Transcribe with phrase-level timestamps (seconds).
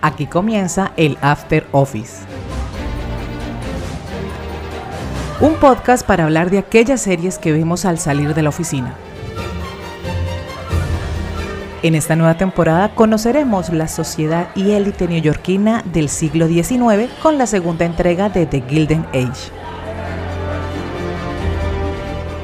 [0.00, 2.18] Aquí comienza el After Office.
[5.40, 8.94] Un podcast para hablar de aquellas series que vemos al salir de la oficina.
[11.82, 17.46] En esta nueva temporada conoceremos la sociedad y élite neoyorquina del siglo XIX con la
[17.46, 19.52] segunda entrega de The Gilded Age.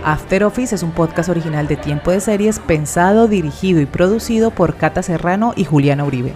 [0.05, 4.77] After Office es un podcast original de Tiempo de Series pensado, dirigido y producido por
[4.77, 6.35] Cata Serrano y Juliana Uribe.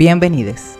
[0.00, 0.78] Bienvenidos.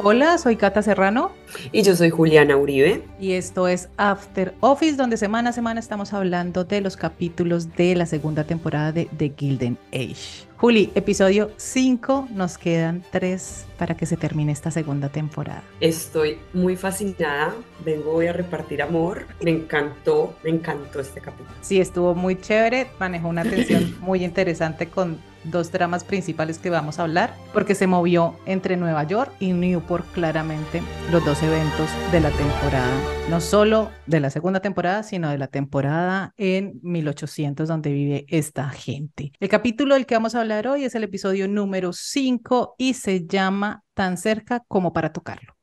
[0.00, 1.32] Hola, soy Cata Serrano.
[1.72, 3.02] Y yo soy Juliana Uribe.
[3.18, 7.96] Y esto es After Office, donde semana a semana estamos hablando de los capítulos de
[7.96, 10.46] la segunda temporada de The Gilden Age.
[10.56, 15.64] Juli, episodio 5, nos quedan 3 para que se termine esta segunda temporada.
[15.80, 17.52] Estoy muy fascinada,
[17.84, 21.50] vengo hoy a repartir amor, me encantó, me encantó este capítulo.
[21.60, 26.98] Sí, estuvo muy chévere, manejó una tensión muy interesante con dos dramas principales que vamos
[26.98, 32.20] a hablar, porque se movió entre Nueva York y Newport claramente los dos eventos de
[32.20, 32.92] la temporada,
[33.28, 38.68] no solo de la segunda temporada, sino de la temporada en 1800 donde vive esta
[38.70, 39.32] gente.
[39.40, 43.26] El capítulo del que vamos a hablar hoy es el episodio número 5 y se
[43.26, 45.54] llama Tan cerca como para tocarlo.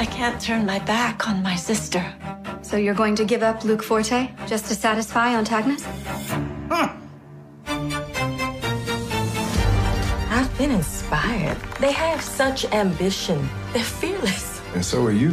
[0.00, 2.02] I can't turn my back on my sister.
[2.62, 5.86] So you're going to give up Luke Forte just to satisfy Antagonist?
[10.52, 11.56] I've been inspired.
[11.80, 13.48] They have such ambition.
[13.72, 14.60] They're fearless.
[14.74, 15.30] And so are you.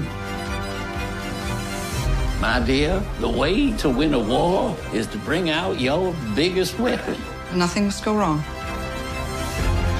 [2.39, 7.17] My dear, the way to win a war is to bring out your biggest weapon.
[7.53, 8.41] Nothing must go wrong.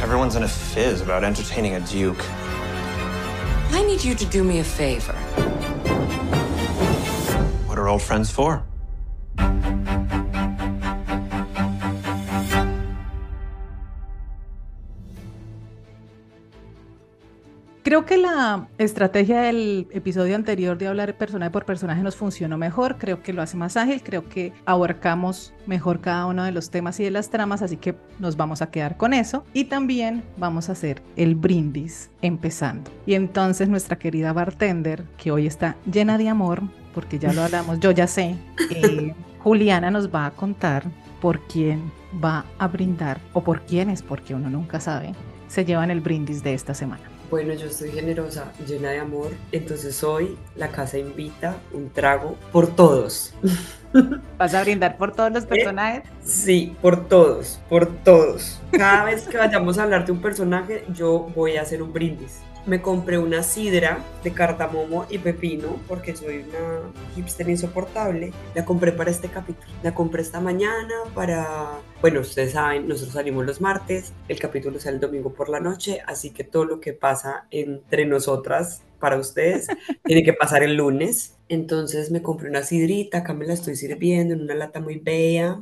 [0.01, 2.25] Everyone's in a fizz about entertaining a duke.
[3.71, 5.15] I need you to do me a favor.
[7.67, 8.63] What are old friends for?
[17.89, 22.99] Creo que la estrategia del episodio anterior de hablar personaje por personaje nos funcionó mejor,
[22.99, 26.99] creo que lo hace más ágil, creo que abarcamos mejor cada uno de los temas
[26.99, 30.69] y de las tramas, así que nos vamos a quedar con eso y también vamos
[30.69, 32.91] a hacer el brindis empezando.
[33.07, 36.61] Y entonces nuestra querida bartender, que hoy está llena de amor,
[36.93, 38.35] porque ya lo hablamos, yo ya sé,
[38.69, 40.83] eh, Juliana nos va a contar
[41.19, 41.91] por quién
[42.23, 45.13] va a brindar o por quiénes, porque uno nunca sabe,
[45.47, 47.18] se llevan el brindis de esta semana.
[47.29, 52.67] Bueno, yo estoy generosa, llena de amor, entonces hoy la casa invita un trago por
[52.75, 53.35] todos.
[54.37, 56.03] ¿Vas a brindar por todos los personajes?
[56.23, 58.59] Sí, por todos, por todos.
[58.71, 62.39] Cada vez que vayamos a hablar de un personaje, yo voy a hacer un brindis
[62.69, 68.31] me compré una sidra de cardamomo y pepino porque soy una hipster insoportable.
[68.53, 69.67] La compré para este capítulo.
[69.81, 74.95] La compré esta mañana para, bueno, ustedes saben, nosotros salimos los martes, el capítulo sale
[74.95, 79.67] el domingo por la noche, así que todo lo que pasa entre nosotras para ustedes
[80.05, 81.35] tiene que pasar el lunes.
[81.49, 85.59] Entonces me compré una sidrita, acá me la estoy sirviendo en una lata muy bella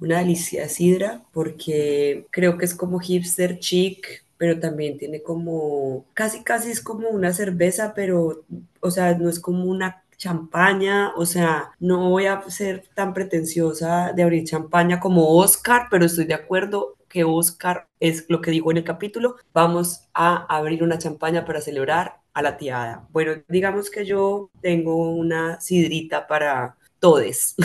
[0.00, 6.06] una delicia de sidra porque creo que es como hipster chic, pero también tiene como,
[6.14, 8.46] casi casi es como una cerveza, pero,
[8.80, 14.14] o sea, no es como una champaña, o sea, no voy a ser tan pretenciosa
[14.14, 18.70] de abrir champaña como Oscar, pero estoy de acuerdo que Oscar es lo que dijo
[18.70, 23.06] en el capítulo, vamos a abrir una champaña para celebrar a la tiada.
[23.10, 27.56] Bueno, digamos que yo tengo una sidrita para todes.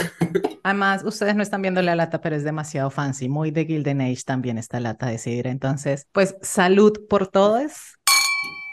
[0.64, 3.30] Además, ustedes no están viendo la lata, pero es demasiado fancy.
[3.30, 5.52] Muy de Gilden Age también esta lata de sidra.
[5.52, 8.00] Entonces, pues salud por todos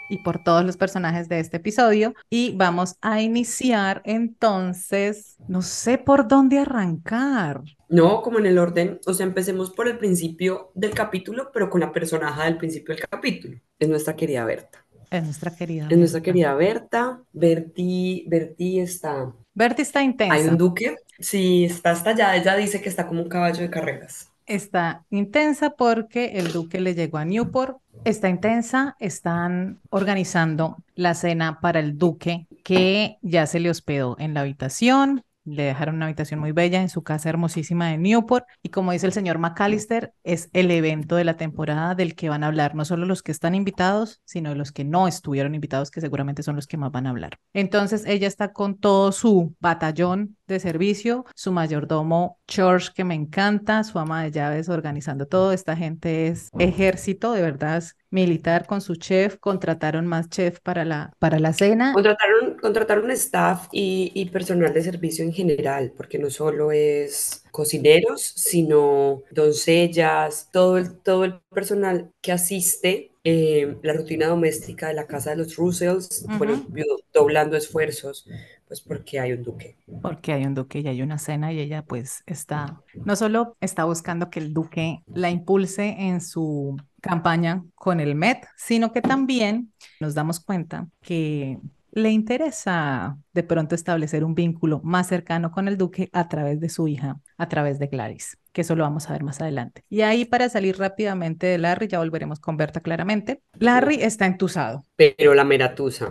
[0.08, 2.14] y por todos los personajes de este episodio.
[2.30, 7.62] Y vamos a iniciar entonces, no sé por dónde arrancar.
[7.88, 11.80] No, como en el orden, o sea, empecemos por el principio del capítulo, pero con
[11.80, 13.58] la personaje del principio del capítulo.
[13.78, 14.84] Es nuestra querida Berta.
[15.10, 15.88] Es nuestra querida.
[15.90, 17.22] Es nuestra querida Berta.
[17.32, 20.34] Berti, Berti está Berti está intensa.
[20.34, 20.96] Hay un duque.
[21.18, 22.36] Sí, está hasta allá.
[22.36, 24.30] Ella dice que está como un caballo de carreras.
[24.46, 27.78] Está intensa porque el duque le llegó a Newport.
[28.04, 28.96] Está intensa.
[28.98, 35.22] Están organizando la cena para el duque que ya se le hospedó en la habitación.
[35.44, 38.46] Le dejaron una habitación muy bella en su casa hermosísima de Newport.
[38.62, 42.44] Y como dice el señor McAllister, es el evento de la temporada del que van
[42.44, 46.00] a hablar no solo los que están invitados, sino los que no estuvieron invitados, que
[46.00, 47.38] seguramente son los que más van a hablar.
[47.52, 53.82] Entonces ella está con todo su batallón de servicio, su mayordomo George, que me encanta,
[53.84, 55.52] su ama de llaves organizando todo.
[55.52, 59.38] Esta gente es ejército, de verdad, militar con su chef.
[59.38, 61.92] Contrataron más chef para la, para la cena.
[61.94, 67.44] Contrataron contratar un staff y, y personal de servicio en general, porque no solo es
[67.50, 74.94] cocineros, sino doncellas, todo el, todo el personal que asiste eh, la rutina doméstica de
[74.94, 76.66] la casa de los Russells, bueno,
[77.12, 78.26] doblando esfuerzos,
[78.66, 79.76] pues porque hay un duque.
[80.00, 83.84] Porque hay un duque y hay una cena y ella pues está, no solo está
[83.84, 89.72] buscando que el duque la impulse en su campaña con el Met, sino que también
[90.00, 91.58] nos damos cuenta que
[91.92, 96.68] le interesa de pronto establecer un vínculo más cercano con el duque a través de
[96.68, 99.84] su hija, a través de Clarice, que eso lo vamos a ver más adelante.
[99.88, 103.42] Y ahí para salir rápidamente de Larry, ya volveremos con Berta claramente.
[103.58, 104.82] Larry está entusado.
[104.96, 106.08] Pero la meratusa.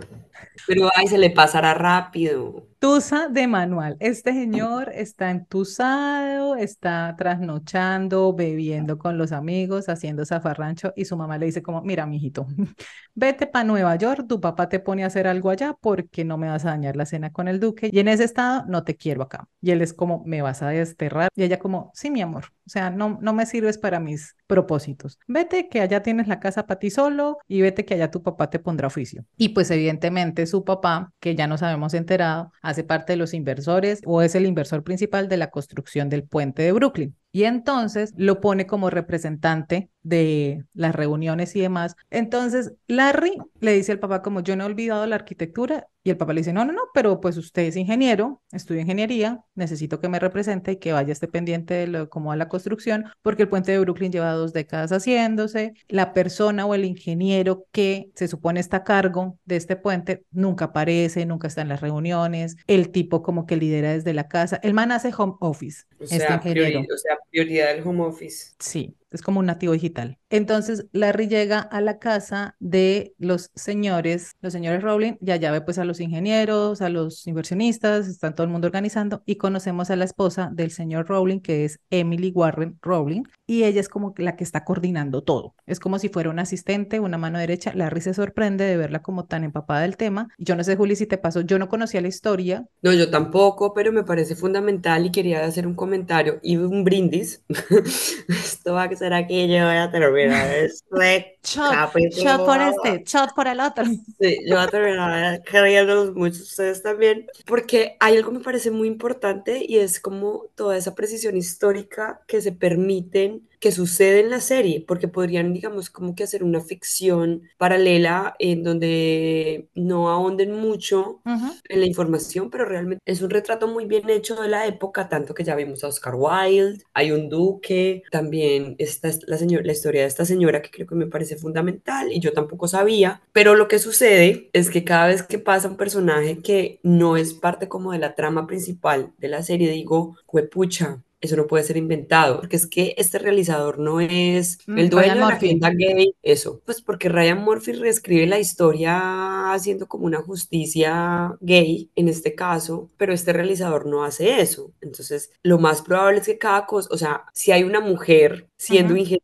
[0.66, 2.68] Pero ahí se le pasará rápido.
[2.78, 3.96] Tusa de manual.
[4.00, 11.38] Este señor está entusado, está trasnochando, bebiendo con los amigos, haciendo zafarrancho y su mamá
[11.38, 12.44] le dice como, mira, mijito,
[13.14, 16.48] vete para Nueva York, tu papá te pone a hacer algo allá porque no me
[16.48, 19.22] vas a dañar la cena con el duque y en ese estado no te quiero
[19.22, 19.48] acá.
[19.60, 21.28] Y él es como, me vas a desterrar.
[21.36, 25.20] Y ella como, sí, mi amor, o sea, no, no me sirves para mis propósitos.
[25.28, 28.50] Vete que allá tienes la casa para ti solo y vete que allá tu papá
[28.50, 29.24] te pondrá oficio.
[29.36, 34.00] Y pues evidentemente su papá, que ya nos habíamos enterado, hace parte de los inversores
[34.04, 37.16] o es el inversor principal de la construcción del puente de Brooklyn.
[37.32, 41.96] Y entonces lo pone como representante de las reuniones y demás.
[42.10, 46.16] Entonces Larry le dice al papá como yo no he olvidado la arquitectura y el
[46.16, 50.08] papá le dice, no, no, no, pero pues usted es ingeniero, estudia ingeniería, necesito que
[50.08, 53.48] me represente y que vaya esté pendiente de lo, como a la construcción, porque el
[53.48, 55.74] puente de Brooklyn lleva dos décadas haciéndose.
[55.88, 60.66] La persona o el ingeniero que se supone está a cargo de este puente nunca
[60.66, 62.56] aparece, nunca está en las reuniones.
[62.66, 64.58] El tipo como que lidera desde la casa.
[64.62, 65.84] El man hace home office.
[66.00, 66.80] O este sea, ingeniero.
[66.80, 68.54] o sea, prioridad del home office.
[68.58, 70.18] Sí, es como un nativo digital.
[70.30, 75.60] Entonces Larry llega a la casa de los señores, los señores Rowling, y allá ve
[75.60, 79.96] pues a los ingenieros, a los inversionistas, están todo el mundo organizando y conocemos a
[79.96, 84.36] la esposa del señor Rowling, que es Emily Warren Rowling, y ella es como la
[84.36, 85.54] que está coordinando todo.
[85.66, 87.72] Es como si fuera un asistente, una mano derecha.
[87.74, 90.28] Larry se sorprende de verla como tan empapada del tema.
[90.38, 92.66] Yo no sé, Juli, si te pasó, yo no conocía la historia.
[92.82, 97.44] No, yo tampoco, pero me parece fundamental y quería hacer un comentario y un brindis.
[98.28, 103.34] Esto va a ser aquí, yo voy a terminar este shot, shot por este, shot
[103.34, 103.84] por el otro.
[104.20, 108.70] Sí, yo voy a terminar queriéndolos mucho ustedes también, porque hay algo que me parece
[108.70, 114.30] muy importante y es como toda esa precisión histórica que se permiten que sucede en
[114.30, 120.52] la serie, porque podrían, digamos, como que hacer una ficción paralela en donde no ahonden
[120.52, 125.08] mucho en la información, pero realmente es un retrato muy bien hecho de la época,
[125.08, 129.72] tanto que ya vimos a Oscar Wilde, hay un duque, también está la, señora, la
[129.72, 133.54] historia de esta señora que creo que me parece fundamental y yo tampoco sabía, pero
[133.54, 137.68] lo que sucede es que cada vez que pasa un personaje que no es parte
[137.68, 142.40] como de la trama principal de la serie, digo, huepucha, eso no puede ser inventado,
[142.40, 146.60] porque es que este realizador no es mm, el dueño de la agenda gay, eso,
[146.66, 152.90] pues porque Ryan Murphy reescribe la historia haciendo como una justicia gay en este caso,
[152.96, 154.72] pero este realizador no hace eso.
[154.80, 158.96] Entonces, lo más probable es que cada cosa, o sea, si hay una mujer siendo
[158.96, 159.22] ingeniera,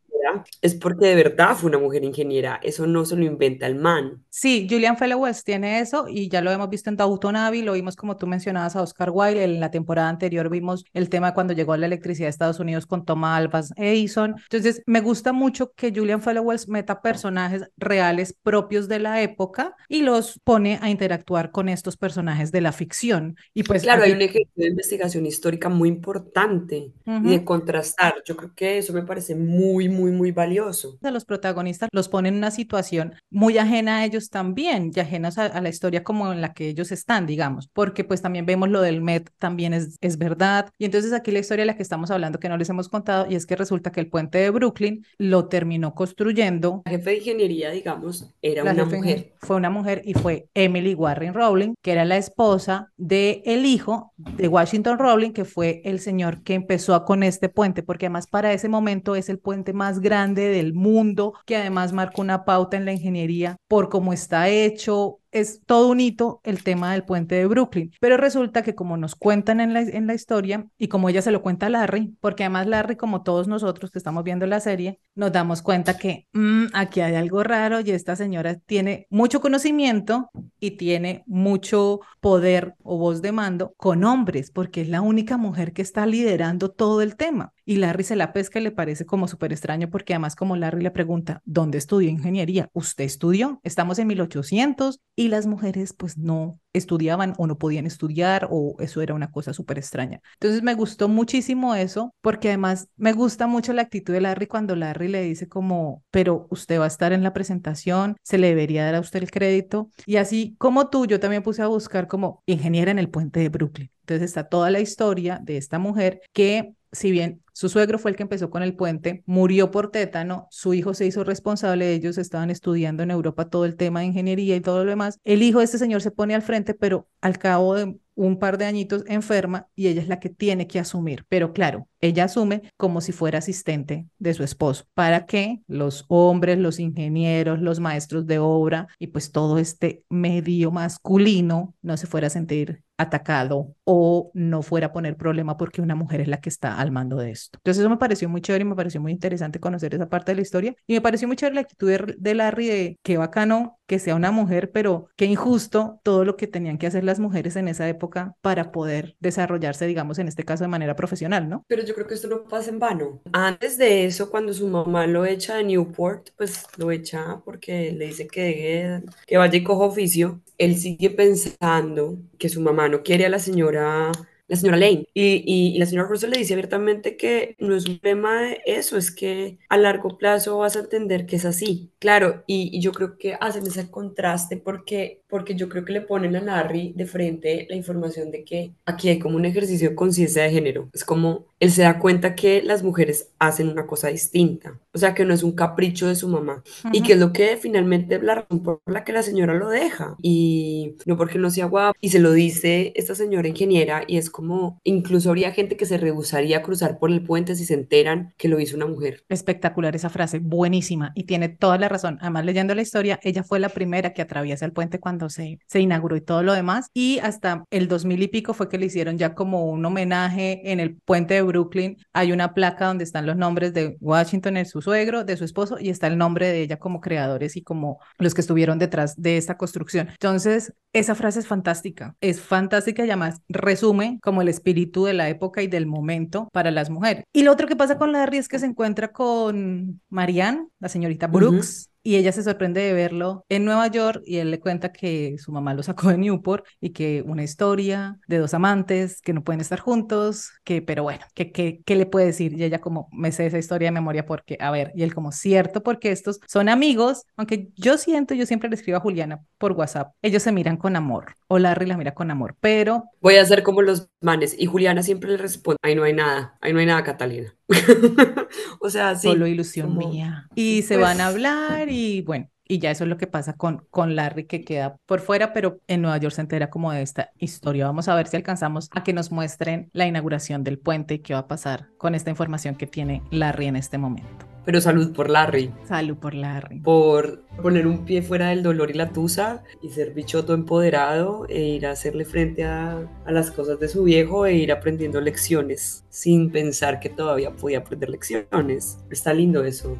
[0.61, 4.23] es porque de verdad fue una mujer ingeniera, eso no se lo inventa el man.
[4.29, 7.95] Sí, Julian Fellowes tiene eso y ya lo hemos visto en Downton Abbey, lo vimos
[7.95, 11.75] como tú mencionabas a Oscar Wilde, en la temporada anterior vimos el tema cuando llegó
[11.77, 14.35] la electricidad de Estados Unidos con Thomas Alvas Edison.
[14.43, 20.01] Entonces, me gusta mucho que Julian Fellowes meta personajes reales propios de la época y
[20.01, 23.35] los pone a interactuar con estos personajes de la ficción.
[23.53, 28.15] Y pues claro, hay un ejercicio de investigación histórica muy importante y de contrastar.
[28.25, 30.97] Yo creo que eso me parece muy, muy, muy valioso.
[31.01, 35.37] A los protagonistas los ponen en una situación muy ajena a ellos también, y ajenos
[35.37, 38.81] a, la historia como en la que ellos están, digamos, porque pues también vemos lo
[38.81, 40.69] del Met, también es, es verdad.
[40.77, 43.25] Y entonces aquí la historia de la que estamos hablando, que no les hemos contado,
[43.29, 46.81] y es que resulta que el puente de Brooklyn lo terminó construyendo.
[46.85, 49.33] La jefe de ingeniería, digamos, era una mujer.
[49.39, 54.13] Fue una mujer y fue Emily Warren Rowling, que era la esposa del el hijo
[54.17, 58.53] de Washington Rowling, que fue el señor que empezó con este puente, porque además para
[58.53, 62.85] ese momento es el puente más grande del mundo, que además marca una pauta en
[62.85, 67.45] la ingeniería por cómo está hecho, es todo un hito el tema del puente de
[67.45, 67.91] Brooklyn.
[67.99, 71.31] Pero resulta que como nos cuentan en la, en la historia y como ella se
[71.31, 74.99] lo cuenta a Larry, porque además Larry, como todos nosotros que estamos viendo la serie,
[75.19, 80.29] nos damos cuenta que mm, aquí hay algo raro y esta señora tiene mucho conocimiento
[80.61, 85.73] y tiene mucho poder o voz de mando con hombres, porque es la única mujer
[85.73, 87.53] que está liderando todo el tema.
[87.65, 90.81] Y Larry se la pesca y le parece como súper extraño porque además como Larry
[90.81, 92.69] le pregunta, ¿dónde estudió ingeniería?
[92.71, 93.59] ¿Usted estudió?
[93.63, 99.01] Estamos en 1800 y las mujeres pues no estudiaban o no podían estudiar o eso
[99.01, 100.21] era una cosa súper extraña.
[100.33, 104.75] Entonces me gustó muchísimo eso porque además me gusta mucho la actitud de Larry cuando
[104.75, 108.85] Larry le dice como, pero usted va a estar en la presentación, se le debería
[108.85, 109.89] dar a usted el crédito.
[110.05, 113.49] Y así como tú, yo también puse a buscar como ingeniera en el puente de
[113.49, 113.91] Brooklyn.
[114.01, 118.15] Entonces está toda la historia de esta mujer que si bien su suegro fue el
[118.15, 122.49] que empezó con el puente, murió por tétano, su hijo se hizo responsable ellos, estaban
[122.49, 125.19] estudiando en Europa todo el tema de ingeniería y todo lo demás.
[125.25, 128.57] El hijo de este señor se pone al frente, pero al cabo de un par
[128.57, 131.25] de añitos enferma y ella es la que tiene que asumir.
[131.29, 136.57] Pero claro, ella asume como si fuera asistente de su esposo para que los hombres,
[136.57, 142.27] los ingenieros, los maestros de obra y pues todo este medio masculino no se fuera
[142.27, 146.49] a sentir atacado o no fuera a poner problema porque una mujer es la que
[146.49, 149.59] está al mando de Entonces eso me pareció muy chévere y me pareció muy interesante
[149.59, 152.35] conocer esa parte de la historia y me pareció muy chévere la actitud de, de
[152.35, 156.77] Larry de qué bacano que sea una mujer, pero qué injusto todo lo que tenían
[156.77, 160.67] que hacer las mujeres en esa época para poder desarrollarse, digamos, en este caso de
[160.67, 161.65] manera profesional, ¿no?
[161.67, 163.19] Pero yo creo que esto no pasa en vano.
[163.33, 168.05] Antes de eso, cuando su mamá lo echa de Newport, pues lo echa porque le
[168.05, 170.39] dice que, deje, que vaya y coja oficio.
[170.59, 174.11] Él sigue pensando que su mamá no quiere a la señora
[174.49, 175.07] la señora Lane.
[175.13, 178.97] Y, y, la señora Russell le dice abiertamente que no es un tema de eso,
[178.97, 181.91] es que a largo plazo vas a entender que es así.
[181.99, 186.01] Claro, y, y yo creo que hacen ese contraste porque, porque yo creo que le
[186.01, 189.95] ponen a Larry de frente la información de que aquí hay como un ejercicio de
[189.95, 190.89] conciencia de género.
[190.93, 194.79] Es como él se da cuenta que las mujeres hacen una cosa distinta.
[194.93, 196.63] O sea, que no es un capricho de su mamá.
[196.83, 196.91] Uh -huh.
[196.93, 200.15] Y que es lo que finalmente la razón por la que la señora lo deja.
[200.21, 201.97] Y no porque no sea guapa.
[202.01, 205.97] Y se lo dice esta señora ingeniera y es como, incluso habría gente que se
[205.97, 209.23] rehusaría a cruzar por el puente si se enteran que lo hizo una mujer.
[209.29, 211.11] Espectacular esa frase, buenísima.
[211.15, 212.17] Y tiene toda la razón.
[212.21, 215.79] Además, leyendo la historia, ella fue la primera que atraviesa el puente cuando se, se
[215.79, 216.87] inauguró y todo lo demás.
[216.93, 220.79] Y hasta el 2000 y pico fue que le hicieron ya como un homenaje en
[220.79, 221.97] el puente de Brooklyn.
[222.13, 225.77] Hay una placa donde están los nombres de Washington, de su suegro, de su esposo,
[225.79, 229.37] y está el nombre de ella como creadores y como los que estuvieron detrás de
[229.37, 230.09] esta construcción.
[230.09, 232.15] Entonces, esa frase es fantástica.
[232.21, 236.71] Es fantástica y además resume como el espíritu de la época y del momento para
[236.71, 237.23] las mujeres.
[237.33, 241.27] Y lo otro que pasa con Larry es que se encuentra con Marianne, la señorita
[241.27, 241.83] Brooks.
[241.83, 244.91] Uh -huh y ella se sorprende de verlo en Nueva York y él le cuenta
[244.91, 249.33] que su mamá lo sacó de Newport y que una historia de dos amantes que
[249.33, 252.53] no pueden estar juntos, que pero bueno, que, que, ¿qué le puede decir?
[252.53, 255.31] Y ella como, me sé esa historia de memoria porque, a ver, y él como,
[255.31, 259.73] cierto, porque estos son amigos, aunque yo siento, yo siempre le escribo a Juliana por
[259.73, 263.03] WhatsApp, ellos se miran con amor, o Larry la mira con amor, pero...
[263.21, 266.57] Voy a hacer como los manes y Juliana siempre le responde, ahí no hay nada,
[266.61, 267.55] ahí no hay nada, Catalina.
[268.79, 269.27] o sea, sí.
[269.27, 270.09] Solo ilusión como...
[270.09, 270.47] mía.
[270.55, 271.01] Y se pues...
[271.01, 274.45] van a hablar y bueno, y ya eso es lo que pasa con, con Larry
[274.45, 277.87] que queda por fuera, pero en Nueva York se entera como de esta historia.
[277.87, 281.33] Vamos a ver si alcanzamos a que nos muestren la inauguración del puente y qué
[281.33, 284.45] va a pasar con esta información que tiene Larry en este momento.
[284.65, 285.73] Pero salud por Larry.
[285.85, 286.81] Salud por Larry.
[286.81, 291.61] Por poner un pie fuera del dolor y la tusa y ser bichoto empoderado e
[291.61, 296.05] ir a hacerle frente a, a las cosas de su viejo e ir aprendiendo lecciones
[296.09, 298.99] sin pensar que todavía podía aprender lecciones.
[299.09, 299.97] Está lindo eso.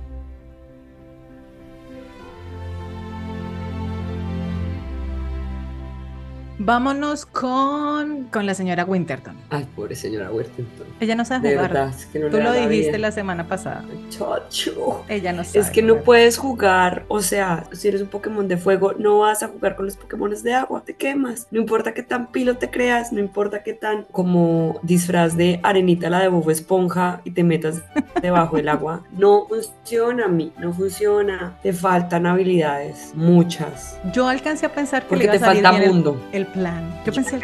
[6.62, 9.34] Vámonos con, con la señora Winterton.
[9.50, 10.88] Ay, pobre señora Winterton.
[11.00, 11.72] Ella no sabe de jugar.
[11.72, 13.86] Verdad, es que no Tú lo dijiste la semana pasada.
[14.10, 15.06] Chacho.
[15.08, 15.60] Ella no sabe.
[15.60, 17.06] Es que no puedes jugar.
[17.08, 20.30] O sea, si eres un Pokémon de fuego, no vas a jugar con los Pokémon
[20.30, 20.84] de agua.
[20.86, 21.48] Te quemas.
[21.50, 23.14] No importa qué tan pilo te creas.
[23.14, 27.82] No importa qué tan como disfraz de arenita la de Bobo Esponja y te metas
[28.22, 29.04] debajo del agua.
[29.20, 30.54] No funciona a mí.
[30.60, 31.58] No funciona.
[31.62, 33.12] Te faltan habilidades.
[33.16, 33.98] Muchas.
[34.14, 36.22] Yo alcancé a pensar que Porque le iba te a salir falta mundo.
[36.32, 36.84] El, el plan.
[37.06, 37.40] Yo pensé.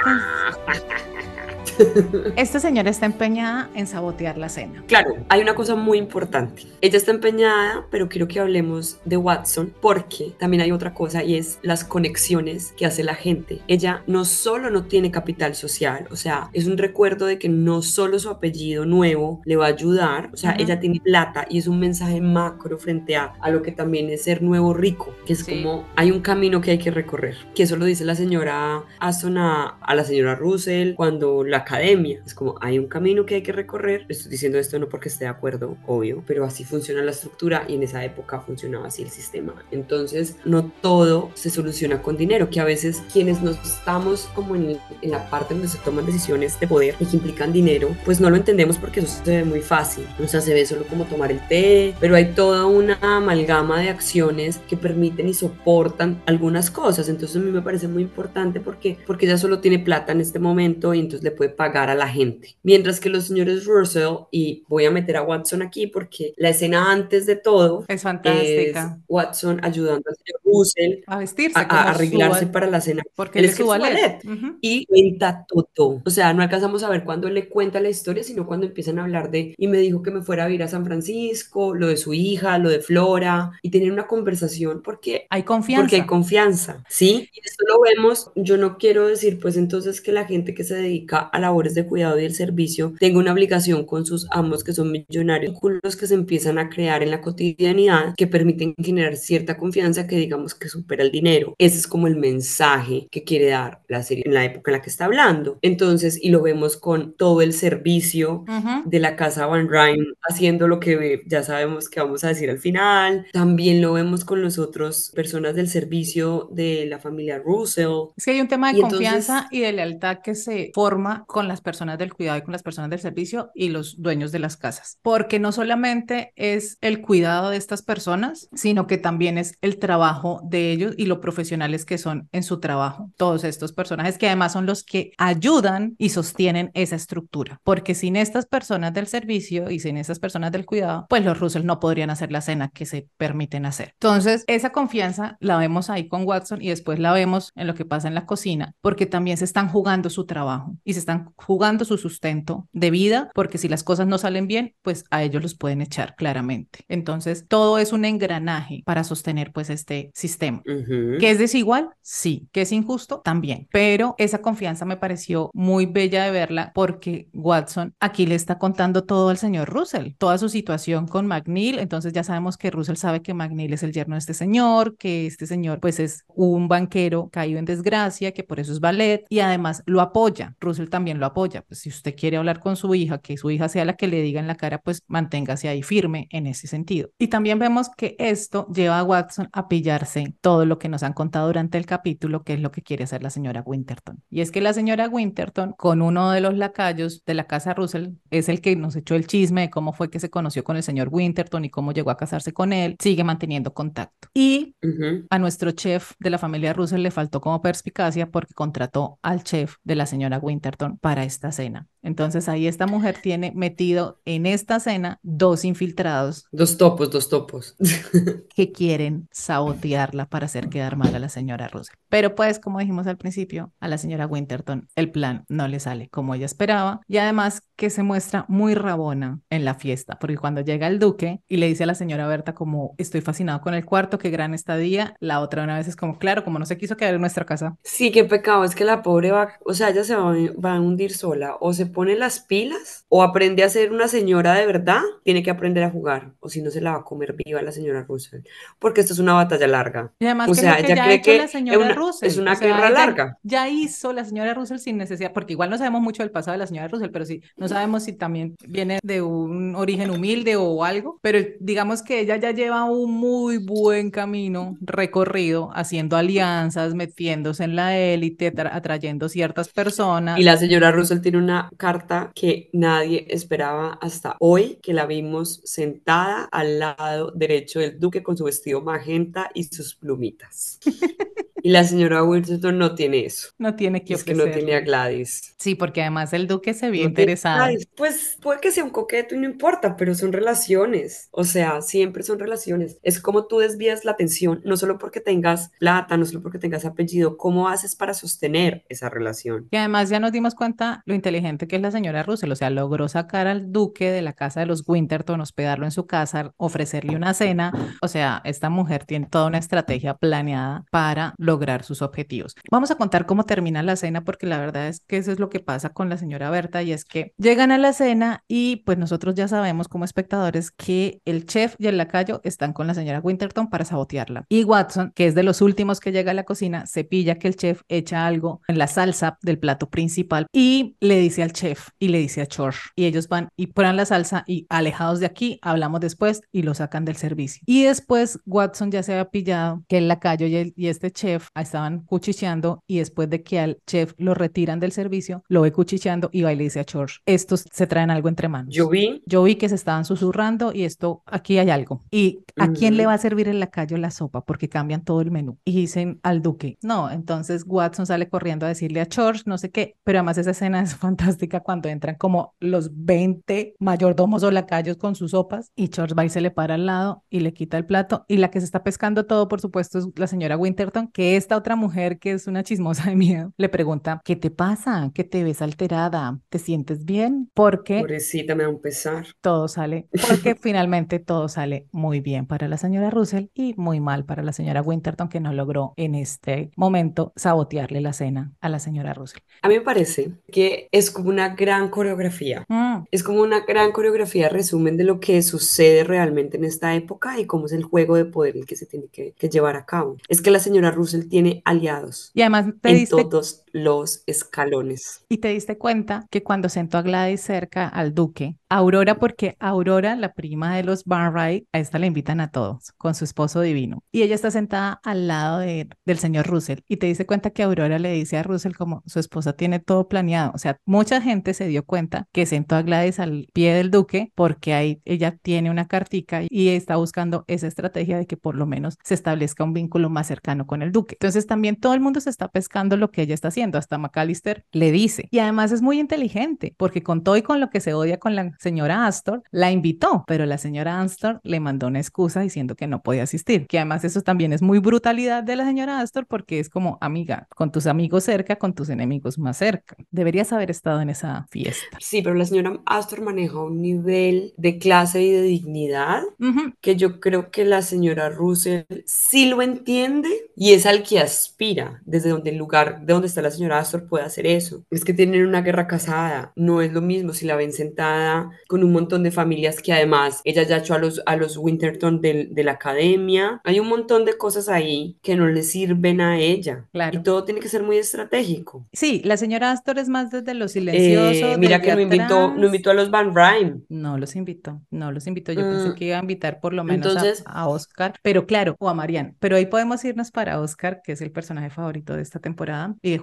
[2.36, 4.84] Esta señora está empeñada en sabotear la cena.
[4.88, 6.64] Claro, hay una cosa muy importante.
[6.82, 11.36] Ella está empeñada, pero quiero que hablemos de Watson porque también hay otra cosa y
[11.36, 13.62] es las conexiones que hace la gente.
[13.68, 17.82] Ella no solo no tiene capital social, o sea, es un recuerdo de que no
[17.82, 20.62] solo su apellido nuevo le va a ayudar, o sea, uh -huh.
[20.62, 24.24] ella tiene plata y es un mensaje macro frente a, a lo que también es
[24.24, 25.62] ser nuevo rico, que es sí.
[25.64, 29.38] como hay un camino que hay que recorrer, que eso lo dice la señora Aston
[29.38, 32.22] a, a la señora Russell cuando la academia.
[32.26, 34.06] Es como hay un camino que hay que recorrer.
[34.08, 37.76] Estoy diciendo esto no porque esté de acuerdo, obvio, pero así funciona la estructura y
[37.76, 39.54] en esa época funcionaba así el sistema.
[39.72, 44.78] Entonces, no todo se soluciona con dinero, que a veces quienes nos estamos como en,
[45.02, 48.30] en la parte donde se toman decisiones de poder y que implican dinero, pues no
[48.30, 50.06] lo entendemos porque eso se ve muy fácil.
[50.24, 53.90] O sea, se ve solo como tomar el té, pero hay toda una amalgama de
[53.90, 57.10] acciones que permiten y soportan algunas cosas.
[57.10, 60.40] Entonces, a mí me parece muy importante porque, porque ella solo tiene plata en este
[60.40, 62.56] momento y entonces le puede pagar a la gente.
[62.64, 66.92] Mientras que los señores Russell, y voy a meter a Watson aquí porque la escena
[66.92, 68.98] antes de todo Es fantástica.
[69.00, 73.04] es Watson ayudando al señor Russell a vestirse, a, a arreglarse para la cena.
[73.16, 73.94] porque Él él es su ballet.
[73.94, 74.26] ballet.
[74.26, 74.58] Ujú.
[74.62, 76.02] Y cuenta todo.
[76.06, 79.00] O sea, no alcanzamos a ver cuando él le cuenta la historia, sino cuando empiezan
[79.00, 81.88] a hablar de, y me dijo que me fuera a vivir a San Francisco, lo
[81.88, 85.84] de su hija, lo de Flora, y tienen una conversación porque Hay confianza.
[85.84, 87.30] porque hay confianza, ¿sí?
[87.34, 90.76] Y esto lo vemos, yo no quiero decir pues entonces que la gente que se
[90.76, 94.74] dedica a labores de cuidado y el servicio tenga una obligación con sus amos que
[94.74, 99.58] son millonarios, vínculos que se empiezan a crear en la cotidianidad que permiten generar cierta
[99.58, 101.54] confianza que digamos que supera el dinero.
[101.58, 104.82] Ese es como el mensaje que quiere dar la serie en la época en la
[104.82, 105.60] que está hablando.
[105.62, 108.90] Entonces, y lo vemos con todo el servicio Ujú.
[108.90, 112.60] de la casa Van Ryn haciendo lo que ya sabemos que vamos a decir al
[112.60, 113.28] final.
[113.32, 118.10] También lo vemos con los otros personas del servicio de la familia Russell.
[118.18, 121.24] Es que hay un tema de Y entonces- confianza y de lealtad que se forma
[121.36, 124.40] con las personas del cuidado y con las personas del servicio y los dueños de
[124.40, 125.00] las casas.
[125.02, 130.40] Porque no solamente es el cuidado de estas personas, sino que también es el trabajo
[130.46, 133.12] de ellos y lo profesionales que son en su trabajo.
[133.18, 137.60] Todos estos personajes que además son los que ayudan y sostienen esa estructura.
[137.66, 141.66] Porque sin estas personas del servicio y sin estas personas del cuidado, pues los Russell
[141.66, 143.92] no podrían hacer la cena que se permiten hacer.
[143.96, 147.84] Entonces, esa confianza la vemos ahí con Watson y después la vemos en lo que
[147.84, 151.86] pasa en la cocina, porque también se están jugando su trabajo y se están jugando
[151.86, 155.56] su sustento de vida, porque si las cosas no salen bien, pues a ellos los
[155.56, 156.86] pueden echar claramente.
[156.88, 160.62] Entonces, todo es un engranaje para sostener pues este sistema.
[160.64, 161.90] ¿Que es desigual?
[162.02, 162.48] Sí.
[162.52, 163.22] ¿Que es injusto?
[163.24, 163.68] También.
[163.72, 169.04] Pero esa confianza me pareció muy bella de verla porque Watson aquí le está contando
[169.04, 171.80] todo al señor Russell, toda su situación con McNeil.
[171.80, 175.26] Entonces ya sabemos que Russell sabe que McNeil es el yerno de este señor, que
[175.28, 179.40] este señor pues es un banquero caído en desgracia, que por eso es ballet y
[179.40, 180.56] además lo apoya.
[180.60, 181.62] Russell también lo apoya.
[181.64, 184.22] Pues si usted quiere hablar con su hija, que su hija sea la que le
[184.22, 187.10] diga en la cara, pues manténgase ahí firme en ese sentido.
[187.18, 191.14] Y también vemos que esto lleva a Watson a pillarse todo lo que nos han
[191.14, 194.22] contado durante el capítulo, que es lo que quiere hacer la señora Winterton.
[194.30, 198.10] Y es que la señora Winterton, con uno de los lacayos de la casa Russell,
[198.30, 200.84] es el que nos echó el chisme de cómo fue que se conoció con el
[200.84, 204.30] señor Winterton y cómo llegó a casarse con él, sigue manteniendo contacto.
[204.34, 205.26] Y Ujú.
[205.30, 209.76] a nuestro chef de la familia Russell le faltó como perspicacia porque contrató al chef
[209.84, 211.88] de la señora Winterton para esta cena.
[212.06, 217.76] Entonces ahí esta mujer tiene metido en esta cena dos infiltrados Dos topos, dos topos.
[218.56, 221.96] que quieren sabotearla para hacer quedar mal a la señora Russell.
[222.10, 226.10] Pero pues, como dijimos al principio, a la señora Winterton el plan no le sale
[226.10, 230.62] como ella esperaba y además que se muestra muy rabona en la fiesta, porque cuando
[230.62, 233.84] llega el duque y le dice a la señora Berta como estoy fascinado con el
[233.86, 236.96] cuarto, qué gran estadía, la otra una vez es como, claro, como no se quiso
[236.96, 237.76] quedar en nuestra casa.
[237.84, 240.76] Sí, qué pecado, es que la pobre va, o sea, ella se va, a- va
[240.76, 244.68] a hundir sola, o se pone las pilas, o aprende a ser una señora de
[244.68, 247.60] verdad, tiene que aprender a jugar, o si no se la va a comer viva
[247.64, 248.42] la señora Russell,
[248.78, 250.12] porque esto es una batalla larga.
[250.20, 252.28] Y además O que sea, ella ya cree que es una- Russell.
[252.28, 253.38] es una o sea, guerra ella larga.
[253.42, 256.60] Ya hizo la señora Russell sin necesidad, porque igual no sabemos mucho del pasado de
[256.60, 260.84] la señora Russell, pero sí, no sabemos si también viene de un origen humilde o
[260.84, 267.64] algo, pero digamos que ella ya lleva un muy buen camino recorrido, haciendo alianzas, metiéndose
[267.64, 270.38] en la élite, atra- atrayendo ciertas personas.
[270.40, 275.62] Y la señora Russell tiene una carta que nadie esperaba hasta hoy, que la vimos
[275.66, 280.80] sentada al lado derecho del duque con su vestido magenta y sus plumitas.
[281.66, 283.50] Y la señora Winston no tiene eso.
[283.58, 284.66] No tiene que Es que no ofrecerle.
[284.68, 285.56] tiene a Gladys.
[285.58, 287.56] Sí, porque además el duque se vio No interesado.
[287.58, 287.88] Gladys.
[287.98, 291.28] Pues puede que sea un coqueto y no importa, pero son relaciones.
[291.32, 293.00] O sea, siempre son relaciones.
[293.02, 296.86] Es como tú desvías la atención, no solo porque tengas plata, no solo porque tengas
[296.86, 299.68] apellido, ¿cómo haces para sostener esa relación?
[299.72, 302.70] Y además ya nos dimos cuenta lo inteligente que es la señora Russell, o sea,
[302.70, 307.16] logró sacar al duque de la casa de los Winterton, hospedarlo en su casa, ofrecerle
[307.16, 307.72] una cena,
[308.04, 312.54] o sea, esta mujer tiene toda una estrategia planeada para lograr lograr sus objetivos.
[312.70, 315.50] Vamos a contar cómo termina la cena porque la verdad es que eso es lo
[315.50, 318.98] que pasa con la señora Berta y es que llegan a la cena y pues
[318.98, 323.22] nosotros ya sabemos como espectadores que el chef y el lacayo están con la señora
[323.22, 324.44] Winterton para sabotearla.
[324.50, 327.48] Y Watson, que es de los últimos que llega a la cocina, se pilla que
[327.48, 331.90] el chef echa algo en la salsa del plato principal y le dice al chef
[332.00, 335.26] y le dice a George y ellos van y ponen la salsa y alejados de
[335.28, 337.62] aquí, hablamos después y lo sacan del servicio.
[337.66, 341.45] Y después Watson ya se había pillado que el lacayo y, el, y este chef
[341.56, 346.30] estaban cuchicheando y después de que al chef lo retiran del servicio, lo ve cuchicheando
[346.32, 348.74] y va y le dice a George, estos se traen algo entre manos.
[348.74, 349.22] Yo vi.
[349.26, 352.02] Yo vi que se estaban susurrando y esto, aquí hay algo.
[352.12, 353.10] ¿Y a quién le Ujú.
[353.10, 354.42] va a servir el lacayo la sopa?
[354.46, 355.58] Porque cambian todo el menú.
[355.66, 356.78] Y dicen al duque.
[356.82, 360.52] No, entonces Watson sale corriendo a decirle a George, no sé qué, pero además esa
[360.52, 365.90] escena es fantástica cuando entran como los 20 mayordomos o lacayos con sus sopas y
[365.94, 368.50] George va y se le para al lado y le quita el plato y la
[368.52, 372.20] que se está pescando todo, por supuesto, es la señora Winterton, que esta otra mujer
[372.20, 375.12] que es una chismosa de miedo, le pregunta, ¿qué te pasa?
[375.14, 376.40] ¿Qué te ves alterada?
[376.50, 377.50] ¿Te sientes bien?
[377.54, 379.26] Porque Pobrecita, me da un pesar.
[379.42, 384.26] todo sale, porque finalmente todo sale muy bien para la señora Russell y muy mal
[384.26, 388.80] para la señora Winterton, que no logró en este momento sabotearle la cena a la
[388.80, 389.42] señora Russell.
[389.62, 392.66] A mí me parece que es como una gran coreografía.
[392.70, 397.40] Mm, Es como una gran coreografía, resumen de lo que sucede realmente en esta época
[397.40, 399.86] y cómo es el juego de poder el que se tiene que, que llevar a
[399.86, 400.18] cabo.
[400.28, 405.26] Es que la señora Russell tiene aliados Y además te en diste, todos los escalones.
[405.28, 410.16] y te diste cuenta que cuando sentó a Gladys cerca al duque, Aurora, porque Aurora,
[410.16, 414.04] la prima de los Barnwright, a esta le invitan a todos con su esposo divino.
[414.12, 416.80] Y ella está sentada al lado de, del señor Russell.
[416.88, 420.08] Y te diste cuenta que Aurora le dice a Russell como su esposa tiene todo
[420.08, 420.52] planeado.
[420.56, 424.32] O sea, mucha gente se dio cuenta que sentó a Gladys al pie del duque
[424.36, 428.66] porque ahí ella tiene una cartica y está buscando esa estrategia de que por lo
[428.66, 431.16] menos se establezca un vínculo más cercano con el duque.
[431.16, 433.65] Entonces también todo el mundo se está pescando lo que ella está haciendo.
[433.74, 435.28] Hasta McAllister le dice.
[435.32, 438.36] Y además es muy inteligente porque con todo y con lo que se odia con
[438.36, 442.88] la señora Astor, la invitó, pero la señora Astor le mandó una excusa diciendo que
[442.88, 443.68] no podía asistir.
[443.68, 447.48] Que además eso también es muy brutalidad de la señora Astor porque es como amiga,
[447.56, 449.96] con tus amigos cerca, con tus enemigos más cerca.
[450.12, 451.98] Deberías haber estado en esa fiesta.
[452.00, 456.74] Sí, pero la señora Astor maneja un nivel de clase y de dignidad Ujú.
[456.82, 462.02] que yo creo que la señora Russell sí lo entiende y es al que aspira,
[462.06, 464.84] desde donde el lugar de donde está la señora Astor puede hacer eso.
[464.92, 468.84] Es que tienen una guerra casada, no es lo mismo si la ven sentada con
[468.84, 472.54] un montón de familias que además ella ya echó a los, a los Winterton del-
[472.54, 473.62] de, la academia.
[473.64, 476.86] Hay un montón de cosas ahí que no le sirven a ella.
[476.92, 477.20] Claro.
[477.20, 478.88] Y todo tiene que ser muy estratégico.
[478.94, 481.54] Sí, la señora Astor es más desde lo silencioso.
[481.54, 483.82] Eh, mira que no invitó, no invitó a los Van Rhyme.
[483.90, 485.52] No los invitó, no los invitó.
[485.52, 488.46] Yo pensé Mm, que iba a invitar por lo menos a- entonces- a, Oscar, pero
[488.46, 489.36] claro, o a Marianne.
[489.40, 493.12] Pero ahí podemos irnos para Oscar, que es el personaje favorito de esta temporada, y
[493.12, 493.18] de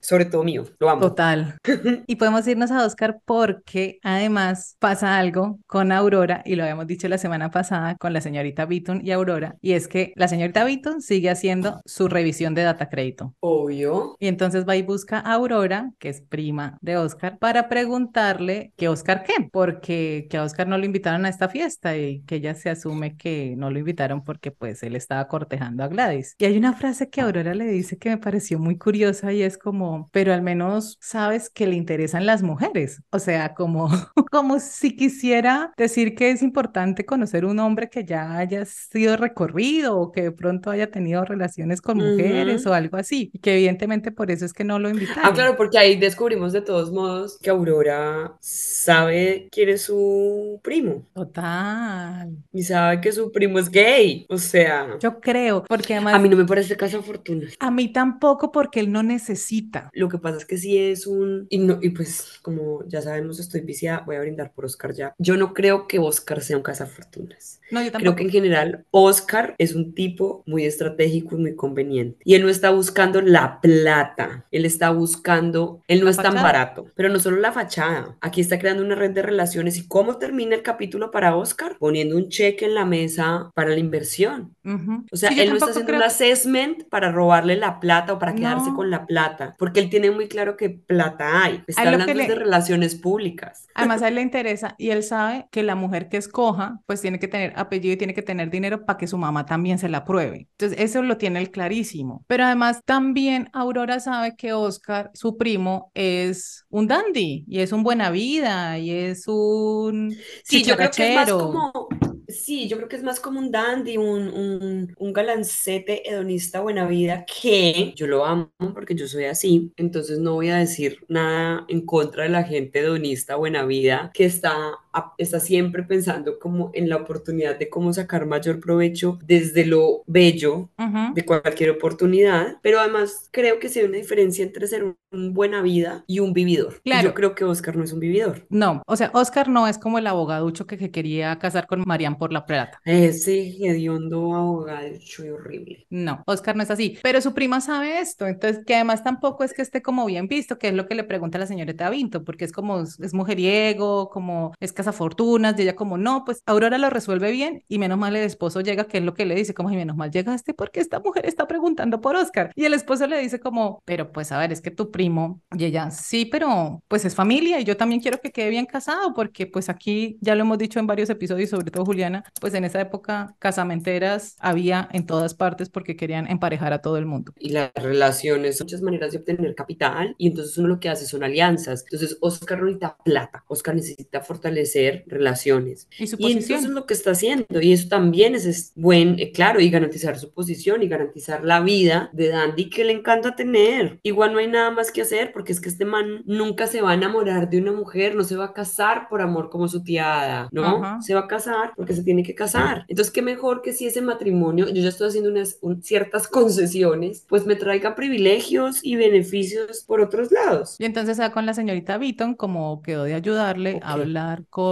[0.00, 1.00] Sobre todo mío, lo amo.
[1.00, 1.56] Total.
[2.06, 7.08] Y podemos irnos a Oscar porque además pasa algo con Aurora, y lo habíamos dicho
[7.08, 11.00] la semana pasada con la señorita Beaton y Aurora, y es que la señorita Beaton
[11.00, 13.34] sigue haciendo su revisión de data crédito.
[13.40, 14.16] Obvio.
[14.18, 18.88] Y entonces va y busca a Aurora, que es prima de Oscar, para preguntarle que
[18.88, 22.54] Oscar qué, porque que a Oscar no lo invitaron a esta fiesta y que ella
[22.54, 26.34] se asume que no lo invitaron porque pues él estaba cortejando a Gladys.
[26.38, 29.53] Y hay una frase que Aurora le dice que me pareció muy curiosa y es
[29.58, 33.02] como, pero al menos sabes que le interesan las mujeres.
[33.10, 33.88] O sea, como,
[34.30, 39.98] como si quisiera decir que es importante conocer un hombre que ya haya sido recorrido
[39.98, 42.70] o que de pronto haya tenido relaciones con mujeres Ujú.
[42.70, 43.30] o algo así.
[43.32, 45.24] Y que evidentemente por eso es que no lo invitaron.
[45.24, 51.06] Ah, claro, porque ahí descubrimos de todos modos que Aurora sabe quién es su primo
[51.14, 52.36] Total.
[52.52, 54.26] y sabe que su primo es gay.
[54.28, 57.48] O sea, Yo creo, porque además a mí no me parece casa fortuna.
[57.58, 59.43] a mí tampoco porque él no necesita.
[59.92, 61.46] Lo que pasa es que sí es un...
[61.50, 65.14] Y, no, y pues, como ya sabemos, estoy viciada, voy a brindar por Oscar ya.
[65.18, 67.60] Yo no creo que Oscar sea un cazafortunas.
[67.70, 72.18] No, yo Creo que en general Oscar es un tipo muy estratégico y muy conveniente.
[72.24, 76.26] Y él no está buscando la plata, él está buscando, él no La es tan
[76.26, 76.42] fachada.
[76.42, 78.16] barato, pero no solo la fachada.
[78.20, 79.76] Aquí está creando una red de relaciones.
[79.78, 81.76] ¿Y cómo termina el capítulo para Oscar?
[81.78, 84.54] Poniendo un cheque en la mesa para la inversión.
[84.64, 85.04] Ujú.
[85.10, 88.18] O sea, Sí, él no está haciendo creo un assessment para robarle la plata o
[88.18, 88.76] para quedarse No.
[88.76, 91.62] con la plata, porque él tiene muy claro que plata hay.
[91.66, 93.66] Está lo hablando le- de relaciones públicas.
[93.74, 97.18] Además, a él le interesa y él sabe que la mujer que escoja, pues tiene
[97.18, 99.98] que tener apellido y tiene que tener dinero para que su mamá también se la
[99.98, 100.48] apruebe.
[100.52, 102.24] Entonces, eso lo tiene él clarísimo.
[102.26, 107.82] Pero además, también Aurora sabe que Oscar, su primo, es un dandy y es un
[107.82, 110.14] buena vida y es un
[110.44, 111.88] Sí, yo creo que es más como,
[112.28, 116.86] Sí, yo creo que es más como un dandy, un, un, un galancete hedonista buena
[116.86, 121.64] vida que yo lo amo porque yo soy así, entonces no voy a decir nada
[121.68, 124.72] en contra de la gente hedonista buena vida que está,
[125.18, 130.70] está siempre pensando como en la oportunidad de cómo sacar mayor provecho desde lo bello
[130.78, 131.14] Ujú.
[131.14, 135.34] de cualquier oportunidad, pero además creo que sí hay una diferencia entre ser un, un
[135.34, 136.80] buena vida y un vividor.
[136.82, 137.08] Claro.
[137.08, 138.46] yo creo que Oscar no es un vividor.
[138.50, 142.18] No, o sea, Oscar no es como el abogaducho que, que quería casar con Marian
[142.18, 142.80] por la plata.
[142.84, 145.86] Ese hediondo abogado y horrible.
[145.90, 149.52] No, Oscar no es así, pero su prima sabe esto, entonces que además tampoco es
[149.52, 152.44] que esté como bien visto, que es lo que le pregunta la señorita Vinto, porque
[152.44, 157.32] es como, es mujeriego, como es cazafortunas, y ella como, no, pues Aurora lo resuelve
[157.32, 159.76] bien y menos mal el esposo llega, que es lo que le dice, como, y
[159.76, 162.52] menos mal llegaste porque esta mujer está preguntando por Oscar.
[162.54, 165.64] Y el esposo le dice como, pero pues a ver, es que tu primo, y
[165.64, 169.46] ella, sí, pero pues es familia y yo también quiero que quede bien casado, porque
[169.46, 172.80] pues aquí ya lo hemos dicho en varios episodios, sobre todo Juliana, pues en esa
[172.80, 177.32] época casamenteras había en todas partes porque querían emparejar a todo el mundo.
[177.38, 181.06] Y las relaciones son muchas maneras de obtener capital y entonces uno lo que hace
[181.06, 181.84] son alianzas.
[181.84, 184.73] Entonces Oscar necesita plata, Oscar necesita fortalecer
[185.06, 185.88] relaciones.
[185.98, 189.32] Y su Y entonces lo que está haciendo, y eso también es, es buen, eh,
[189.32, 193.98] claro, y garantizar su posición y garantizar la vida de Dandy que le encanta tener.
[194.02, 196.92] Igual no hay nada más que hacer porque es que este man nunca se va
[196.92, 200.22] a enamorar de una mujer, no se va a casar por amor como su tía
[200.22, 200.64] Ada, ¿no?
[200.84, 201.00] Ajá.
[201.02, 202.84] Se va a casar porque se tiene que casar.
[202.88, 207.24] Entonces, qué mejor que si ese matrimonio, yo ya estoy haciendo unas un- ciertas concesiones,
[207.28, 210.76] pues me traiga privilegios y beneficios por otros lados.
[210.78, 214.00] Y entonces con la señorita Beaton, como quedó de ayudarle a Ok.
[214.00, 214.63] hablar con,